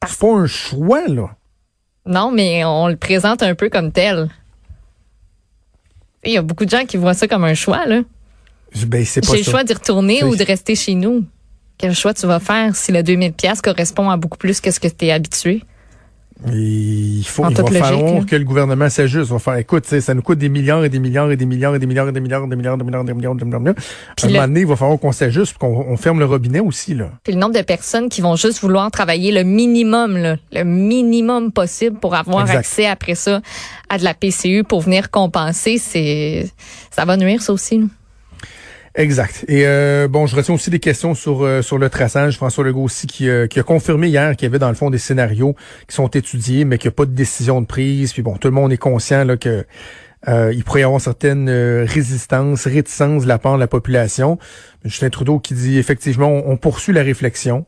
C'est 0.06 0.18
pas 0.18 0.32
un 0.32 0.46
choix, 0.46 1.06
là. 1.08 1.36
Non, 2.06 2.30
mais 2.30 2.64
on 2.64 2.88
le 2.88 2.96
présente 2.96 3.42
un 3.42 3.54
peu 3.54 3.70
comme 3.70 3.92
tel. 3.92 4.28
Il 6.24 6.32
y 6.32 6.36
a 6.36 6.42
beaucoup 6.42 6.64
de 6.64 6.70
gens 6.70 6.84
qui 6.84 6.96
voient 6.96 7.14
ça 7.14 7.28
comme 7.28 7.44
un 7.44 7.54
choix, 7.54 7.86
là. 7.86 8.00
Ben, 8.86 9.04
J'ai 9.04 9.20
le 9.38 9.42
choix 9.42 9.62
d'y 9.62 9.72
retourner 9.72 10.24
ou 10.24 10.34
de 10.36 10.44
rester 10.44 10.74
chez 10.74 10.94
nous. 10.94 11.24
Quel 11.78 11.94
choix 11.94 12.14
tu 12.14 12.26
vas 12.26 12.40
faire 12.40 12.74
si 12.74 12.92
le 12.92 13.02
2000 13.02 13.32
pièces 13.32 13.60
correspond 13.60 14.10
à 14.10 14.16
beaucoup 14.16 14.38
plus 14.38 14.60
que 14.60 14.70
ce 14.70 14.80
que 14.80 14.88
tu 14.88 15.06
es 15.06 15.12
habitué? 15.12 15.62
Il 16.52 17.24
faut, 17.26 17.48
il 17.48 17.56
va 17.56 17.64
falloir 17.64 18.26
que 18.26 18.36
le 18.36 18.44
gouvernement 18.44 18.90
s'ajuste. 18.90 19.30
On 19.30 19.34
va 19.34 19.38
faire, 19.38 19.56
écoute, 19.56 19.86
ça 19.86 20.14
nous 20.14 20.22
coûte 20.22 20.38
des 20.38 20.48
milliards 20.48 20.84
et 20.84 20.88
des 20.88 20.98
milliards 20.98 21.30
et 21.30 21.36
des 21.36 21.46
milliards 21.46 21.74
et 21.74 21.78
des 21.78 21.86
milliards 21.86 22.08
et 22.08 22.12
des 22.12 22.20
milliards 22.20 22.44
et 22.44 22.48
des 22.48 22.56
milliards, 22.56 22.76
des 22.76 22.84
milliards, 22.84 23.04
des 23.04 23.14
milliards, 23.14 23.34
des 23.34 23.34
milliards, 23.34 23.34
des 23.34 23.44
milliards. 23.44 23.74
À 24.22 24.26
un 24.26 24.28
moment 24.28 24.42
donné, 24.42 24.60
il 24.60 24.66
va 24.66 24.76
falloir 24.76 24.98
qu'on 24.98 25.12
s'ajuste, 25.12 25.56
qu'on 25.58 25.96
ferme 25.96 26.18
le 26.18 26.26
robinet 26.26 26.60
aussi, 26.60 26.94
là. 26.94 27.10
Puis 27.22 27.32
le 27.32 27.38
nombre 27.38 27.54
de 27.54 27.62
personnes 27.62 28.08
qui 28.08 28.20
vont 28.20 28.36
juste 28.36 28.60
vouloir 28.60 28.90
travailler 28.90 29.32
le 29.32 29.44
minimum, 29.44 30.16
là, 30.16 30.36
le 30.52 30.64
minimum 30.64 31.52
possible 31.52 31.98
pour 31.98 32.14
avoir 32.14 32.50
accès 32.50 32.86
après 32.86 33.14
ça 33.14 33.40
à 33.88 33.98
de 33.98 34.04
la 34.04 34.14
PCU 34.14 34.64
pour 34.64 34.80
venir 34.80 35.10
compenser, 35.10 35.78
c'est, 35.78 36.50
ça 36.90 37.04
va 37.04 37.16
nuire 37.16 37.40
ça 37.42 37.52
aussi, 37.52 37.78
là. 37.78 37.84
Exact. 38.96 39.44
Et 39.48 39.66
euh, 39.66 40.06
bon, 40.06 40.26
je 40.26 40.36
retiens 40.36 40.54
aussi 40.54 40.70
des 40.70 40.78
questions 40.78 41.14
sur 41.14 41.42
euh, 41.42 41.62
sur 41.62 41.78
le 41.78 41.90
traçage. 41.90 42.36
François 42.36 42.62
Legault 42.62 42.84
aussi 42.84 43.08
qui, 43.08 43.28
euh, 43.28 43.48
qui 43.48 43.58
a 43.58 43.64
confirmé 43.64 44.06
hier 44.06 44.36
qu'il 44.36 44.46
y 44.46 44.48
avait 44.48 44.60
dans 44.60 44.68
le 44.68 44.76
fond 44.76 44.88
des 44.88 44.98
scénarios 44.98 45.56
qui 45.88 45.96
sont 45.96 46.06
étudiés, 46.06 46.64
mais 46.64 46.78
qu'il 46.78 46.88
n'y 46.88 46.94
a 46.94 46.96
pas 46.96 47.06
de 47.06 47.10
décision 47.10 47.60
de 47.60 47.66
prise. 47.66 48.12
Puis 48.12 48.22
bon, 48.22 48.36
tout 48.36 48.46
le 48.46 48.54
monde 48.54 48.72
est 48.72 48.78
conscient 48.78 49.24
là 49.24 49.36
que 49.36 49.64
il 50.26 50.64
pourrait 50.64 50.80
y 50.80 50.84
avoir 50.84 51.02
certaines 51.02 51.50
résistances, 51.50 52.66
réticences 52.66 53.24
de 53.24 53.28
la 53.28 53.38
part 53.38 53.56
de 53.56 53.60
la 53.60 53.66
population. 53.66 54.38
Justin 54.82 55.10
Trudeau 55.10 55.38
qui 55.38 55.52
dit 55.52 55.76
effectivement, 55.76 56.30
on, 56.46 56.56
poursuit 56.56 56.94
la 56.94 57.02
réflexion. 57.02 57.66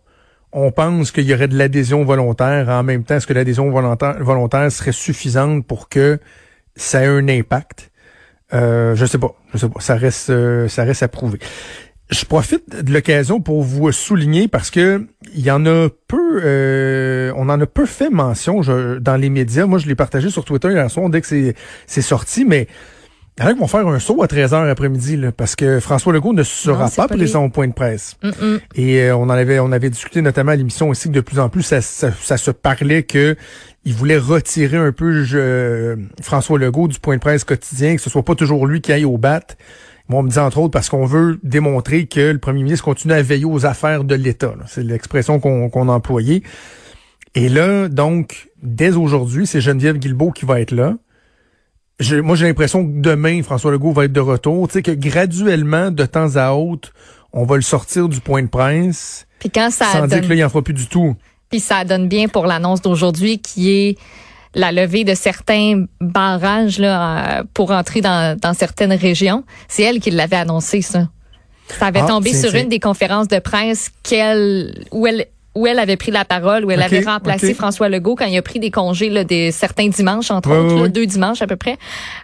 On 0.52 0.70
pense 0.70 1.10
qu'il 1.10 1.24
y 1.24 1.34
aurait 1.34 1.48
de 1.48 1.58
l'adhésion 1.58 2.02
volontaire. 2.04 2.70
En 2.70 2.82
même 2.82 3.04
temps, 3.04 3.16
est-ce 3.16 3.26
que 3.26 3.34
l'adhésion 3.34 3.70
volontaire 3.70 4.72
serait 4.72 4.92
suffisante 4.92 5.66
pour 5.66 5.90
que 5.90 6.18
ça 6.76 7.02
ait 7.02 7.08
un 7.08 7.28
impact? 7.28 7.90
Euh, 8.54 8.94
je 8.94 9.06
sais 9.06 9.18
pas, 9.18 9.34
je 9.52 9.58
sais 9.58 9.68
pas. 9.68 9.80
Ça 9.80 9.96
reste, 9.96 10.30
euh, 10.30 10.68
ça 10.68 10.84
reste 10.84 11.02
à 11.02 11.08
prouver. 11.08 11.38
Je 12.08 12.24
profite 12.24 12.84
de 12.84 12.92
l'occasion 12.92 13.40
pour 13.40 13.62
vous 13.62 13.90
souligner 13.90 14.46
parce 14.46 14.70
que 14.70 15.06
il 15.34 15.40
y 15.40 15.50
en 15.50 15.66
a 15.66 15.88
peu, 16.06 16.40
euh, 16.44 17.32
on 17.36 17.48
en 17.48 17.60
a 17.60 17.66
peu 17.66 17.84
fait 17.84 18.10
mention 18.10 18.60
dans 19.00 19.16
les 19.16 19.28
médias. 19.28 19.66
Moi, 19.66 19.80
je 19.80 19.88
l'ai 19.88 19.96
partagé 19.96 20.30
sur 20.30 20.44
Twitter 20.44 20.70
hier 20.70 20.88
soir 20.88 21.10
dès 21.10 21.20
que 21.20 21.54
c'est 21.86 22.02
sorti, 22.02 22.44
mais 22.44 22.68
il 23.38 23.42
y 23.42 23.46
en 23.46 23.50
a 23.50 23.52
qui 23.52 23.60
vont 23.60 23.66
faire 23.66 23.86
un 23.86 23.98
saut 23.98 24.22
à 24.22 24.26
13h 24.26 24.70
après-midi 24.70 25.20
parce 25.36 25.56
que 25.56 25.78
François 25.78 26.10
Legault 26.10 26.32
ne 26.32 26.42
sera 26.42 26.88
pas, 26.88 27.06
présent 27.06 27.44
au 27.44 27.50
point 27.50 27.68
de 27.68 27.74
presse. 27.74 28.16
Et 28.74 29.02
euh, 29.02 29.14
on 29.14 29.24
en 29.24 29.30
avait 29.30 29.58
on 29.58 29.72
avait 29.72 29.90
discuté 29.90 30.22
notamment 30.22 30.52
à 30.52 30.56
l'émission 30.56 30.88
aussi 30.88 31.08
que 31.08 31.14
de 31.14 31.20
plus 31.20 31.38
en 31.38 31.50
plus 31.50 31.62
ça, 31.62 31.82
ça, 31.82 32.36
se 32.38 32.50
parlait 32.50 33.02
que 33.02 33.36
il 33.86 33.94
voulait 33.94 34.18
retirer 34.18 34.76
un 34.76 34.92
peu 34.92 35.24
François 36.20 36.58
Legault 36.58 36.88
du 36.88 36.98
point 36.98 37.14
de 37.14 37.20
presse 37.20 37.44
quotidien, 37.44 37.96
que 37.96 38.02
ce 38.02 38.10
soit 38.10 38.24
pas 38.24 38.34
toujours 38.34 38.66
lui 38.66 38.82
qui 38.82 38.92
aille 38.92 39.06
au 39.06 39.16
bat. 39.16 39.40
Moi, 40.08 40.20
on 40.20 40.22
me 40.22 40.30
dit 40.30 40.38
entre 40.38 40.58
autres 40.58 40.72
parce 40.72 40.90
qu'on 40.90 41.06
veut 41.06 41.40
démontrer 41.42 42.06
que 42.06 42.32
le 42.32 42.38
premier 42.38 42.62
ministre 42.62 42.84
continue 42.84 43.14
à 43.14 43.22
veiller 43.22 43.46
aux 43.46 43.64
affaires 43.64 44.04
de 44.04 44.14
l'État. 44.14 44.54
C'est 44.66 44.82
l'expression 44.82 45.40
qu'on 45.40 45.70
qu'on 45.70 45.88
a 45.88 45.92
employée. 45.92 46.42
Et 47.34 47.48
là, 47.48 47.88
donc, 47.88 48.50
dès 48.62 48.94
aujourd'hui, 48.94 49.46
c'est 49.46 49.60
Geneviève 49.60 49.96
Guilbeault 49.96 50.32
qui 50.32 50.44
va 50.44 50.60
être 50.60 50.72
là 50.72 50.96
moi, 52.22 52.36
j'ai 52.36 52.46
l'impression 52.46 52.86
que 52.86 53.00
demain, 53.00 53.42
François 53.42 53.70
Legault 53.70 53.92
va 53.92 54.04
être 54.04 54.12
de 54.12 54.20
retour. 54.20 54.68
Tu 54.68 54.74
sais, 54.74 54.82
que 54.82 54.90
graduellement, 54.90 55.90
de 55.90 56.04
temps 56.04 56.36
à 56.36 56.52
autre, 56.52 56.92
on 57.32 57.44
va 57.44 57.56
le 57.56 57.62
sortir 57.62 58.08
du 58.08 58.20
point 58.20 58.42
de 58.42 58.48
presse. 58.48 59.26
Puis 59.38 59.50
quand 59.50 59.70
ça 59.70 59.86
sans 59.86 60.06
dire 60.06 60.20
que 60.20 60.28
là, 60.28 60.34
il 60.34 60.44
en 60.44 60.48
fera 60.48 60.62
plus 60.62 60.74
du 60.74 60.86
tout. 60.88 61.16
Puis 61.50 61.60
ça 61.60 61.84
donne 61.84 62.08
bien 62.08 62.28
pour 62.28 62.46
l'annonce 62.46 62.82
d'aujourd'hui 62.82 63.38
qui 63.38 63.70
est 63.70 63.98
la 64.54 64.72
levée 64.72 65.04
de 65.04 65.14
certains 65.14 65.84
barrages 66.00 66.78
là, 66.78 67.40
euh, 67.40 67.44
pour 67.54 67.70
entrer 67.70 68.00
dans, 68.00 68.38
dans 68.38 68.54
certaines 68.54 68.92
régions. 68.92 69.44
C'est 69.68 69.82
elle 69.82 70.00
qui 70.00 70.10
l'avait 70.10 70.36
annoncé, 70.36 70.82
ça. 70.82 71.08
Ça 71.78 71.86
avait 71.86 72.00
ah, 72.02 72.06
tombé 72.06 72.32
sur 72.32 72.54
une 72.54 72.68
des 72.68 72.78
conférences 72.78 73.28
de 73.28 73.38
presse 73.38 73.90
qu'elle, 74.02 74.86
où 74.92 75.06
elle 75.06 75.26
où 75.56 75.66
elle 75.66 75.78
avait 75.78 75.96
pris 75.96 76.10
la 76.10 76.26
parole, 76.26 76.66
où 76.66 76.70
elle 76.70 76.82
avait 76.82 77.00
remplacé 77.00 77.54
François 77.54 77.88
Legault 77.88 78.14
quand 78.14 78.26
il 78.26 78.36
a 78.36 78.42
pris 78.42 78.60
des 78.60 78.70
congés 78.70 79.08
là, 79.08 79.24
des 79.24 79.50
certains 79.50 79.88
dimanches, 79.88 80.30
entre 80.30 80.50
autres, 80.50 80.88
deux 80.88 81.06
dimanches 81.06 81.40
à 81.40 81.46
peu 81.46 81.56
près. 81.56 81.78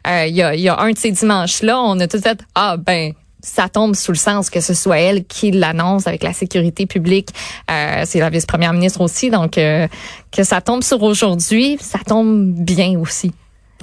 Euh, 0.06 0.26
il 0.26 0.36
y, 0.36 0.42
a, 0.42 0.54
y 0.54 0.68
a 0.68 0.78
un 0.78 0.90
de 0.90 0.98
ces 0.98 1.10
dimanches-là, 1.10 1.80
on 1.80 1.98
a 1.98 2.06
tout 2.06 2.20
fait 2.20 2.38
ah 2.54 2.76
ben 2.76 3.14
ça 3.42 3.68
tombe 3.68 3.94
sous 3.94 4.12
le 4.12 4.16
sens 4.16 4.48
que 4.48 4.60
ce 4.60 4.72
soit 4.72 4.98
elle 4.98 5.24
qui 5.24 5.50
l'annonce 5.50 6.06
avec 6.06 6.22
la 6.22 6.32
sécurité 6.32 6.86
publique. 6.86 7.30
Euh, 7.70 8.02
c'est 8.06 8.20
la 8.20 8.30
vice-première 8.30 8.72
ministre 8.72 9.00
aussi, 9.00 9.30
donc 9.30 9.58
euh, 9.58 9.88
que 10.30 10.44
ça 10.44 10.60
tombe 10.60 10.82
sur 10.82 11.02
aujourd'hui, 11.02 11.76
ça 11.80 11.98
tombe 12.06 12.52
bien 12.52 12.98
aussi. 12.98 13.32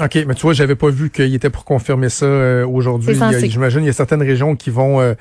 OK, 0.01 0.17
mais 0.25 0.33
tu 0.33 0.43
vois, 0.43 0.53
j'avais 0.53 0.75
pas 0.75 0.89
vu 0.89 1.09
qu'il 1.09 1.35
était 1.35 1.49
pour 1.49 1.65
confirmer 1.65 2.07
ça 2.07 2.25
euh, 2.25 2.65
aujourd'hui. 2.65 3.13
J'imagine 3.43 3.81
il 3.81 3.87
y 3.87 3.89
a 3.89 3.93
certaines 3.93 4.23
régions 4.23 4.55
qui 4.55 4.69
vont 4.69 5.15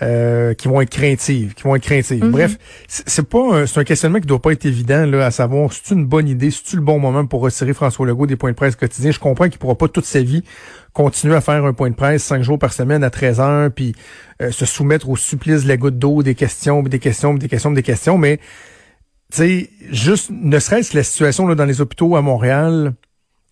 euh, 0.00 0.22
euh, 0.22 0.54
qui 0.54 0.68
vont 0.68 0.80
être 0.80 0.90
craintives, 0.90 1.54
qui 1.54 1.62
vont 1.64 1.76
être 1.76 1.82
craintives. 1.82 2.24
Mm-hmm. 2.24 2.30
Bref, 2.30 2.56
c'est 2.88 3.28
pas 3.28 3.66
c'est 3.66 3.80
un 3.80 3.84
questionnement 3.84 4.20
qui 4.20 4.26
doit 4.26 4.40
pas 4.40 4.52
être 4.52 4.64
évident 4.64 5.04
là, 5.04 5.26
à 5.26 5.30
savoir 5.30 5.72
si 5.72 5.80
c'est 5.84 5.94
une 5.94 6.06
bonne 6.06 6.28
idée, 6.28 6.50
si 6.50 6.62
c'est 6.64 6.76
le 6.76 6.82
bon 6.82 6.98
moment 6.98 7.26
pour 7.26 7.40
retirer 7.40 7.74
François 7.74 8.06
Legault 8.06 8.26
des 8.26 8.36
points 8.36 8.50
de 8.50 8.56
presse 8.56 8.76
quotidiens? 8.76 9.10
Je 9.10 9.18
comprends 9.18 9.48
qu'il 9.48 9.58
pourra 9.58 9.76
pas 9.76 9.88
toute 9.88 10.04
sa 10.04 10.22
vie 10.22 10.42
continuer 10.92 11.34
à 11.34 11.40
faire 11.40 11.64
un 11.64 11.72
point 11.72 11.90
de 11.90 11.94
presse 11.94 12.22
cinq 12.22 12.42
jours 12.42 12.58
par 12.58 12.72
semaine 12.72 13.04
à 13.04 13.10
13 13.10 13.40
heures, 13.40 13.70
puis 13.70 13.94
se 14.50 14.66
soumettre 14.66 15.08
au 15.08 15.16
supplice 15.16 15.62
de 15.62 15.68
la 15.68 15.76
goutte 15.76 15.98
d'eau, 15.98 16.22
des 16.22 16.34
questions, 16.34 16.82
des 16.82 16.98
questions, 16.98 17.34
des 17.34 17.48
questions, 17.48 17.70
des 17.70 17.82
questions, 17.82 18.18
mais 18.18 18.38
tu 19.30 19.38
sais, 19.38 19.70
juste 19.90 20.30
ne 20.30 20.58
serait-ce 20.58 20.94
la 20.94 21.02
situation 21.02 21.46
là, 21.46 21.54
dans 21.54 21.64
les 21.64 21.80
hôpitaux 21.80 22.16
à 22.16 22.22
Montréal 22.22 22.94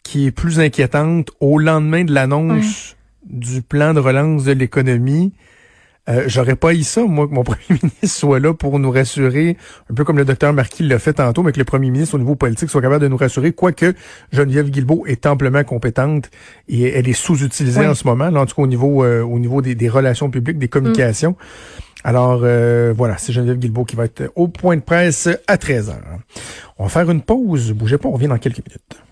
qui 0.03 0.27
est 0.27 0.31
plus 0.31 0.61
inquiétante 0.61 1.31
au 1.41 1.59
lendemain 1.59 2.05
de 2.05 2.13
l'annonce 2.13 2.97
du 3.25 3.63
plan 3.63 3.95
de 3.95 4.01
relance 4.01 4.45
de 4.45 4.53
l'économie. 4.53 5.33
Euh, 6.09 6.25
J'aurais 6.27 6.57
pas 6.57 6.75
eu 6.75 6.83
ça, 6.83 7.05
moi, 7.05 7.29
que 7.29 7.35
mon 7.35 7.45
premier 7.45 7.65
ministre 7.69 8.07
soit 8.07 8.41
là 8.41 8.55
pour 8.55 8.79
nous 8.79 8.91
rassurer, 8.91 9.57
un 9.91 9.95
peu 9.95 10.05
comme 10.05 10.19
le 10.19 10.25
docteur 10.25 10.53
Marquis 10.53 10.83
l'a 10.83 10.99
fait 10.99 11.15
tantôt, 11.15 11.43
mais 11.43 11.53
que 11.53 11.59
le 11.59 11.65
premier 11.65 11.91
ministre 11.91 12.15
au 12.15 12.19
niveau 12.19 12.37
politique 12.37 12.71
soit 12.71 12.81
capable 12.81 13.03
de 13.03 13.09
nous 13.09 13.17
rassurer, 13.17 13.53
quoique 13.53 13.95
Geneviève 14.33 14.71
Guilbeault 14.71 15.05
est 15.07 15.27
amplement 15.27 15.63
compétente 15.65 16.31
et 16.69 16.89
elle 16.89 17.09
est 17.09 17.13
sous-utilisée 17.13 17.87
en 17.87 17.95
ce 17.95 18.07
moment, 18.07 18.31
là, 18.31 18.41
en 18.41 18.47
tout 18.47 18.57
cas 18.57 18.63
au 18.63 18.67
niveau, 18.67 19.05
euh, 19.05 19.23
au 19.23 19.39
niveau 19.39 19.63
des, 19.63 19.89
relations 19.89 20.31
publiques, 20.31 20.59
des 20.59 20.69
communications. 20.69 21.37
Alors 22.03 22.41
euh, 22.45 22.95
voilà, 22.97 23.19
c'est 23.19 23.33
Geneviève 23.33 23.59
Guilbeault 23.59 23.85
qui 23.85 23.97
va 23.97 24.07
être 24.07 24.33
au 24.35 24.49
point 24.49 24.77
de 24.77 24.81
presse 24.81 25.29
à 25.47 25.57
13h. 25.57 25.97
On 26.79 26.85
va 26.85 26.89
faire 26.89 27.11
une 27.11 27.21
pause. 27.21 27.73
Bougez 27.73 27.99
pas, 27.99 28.09
on 28.09 28.13
revient 28.13 28.29
dans 28.29 28.39
quelques 28.39 28.67
minutes. 28.67 29.03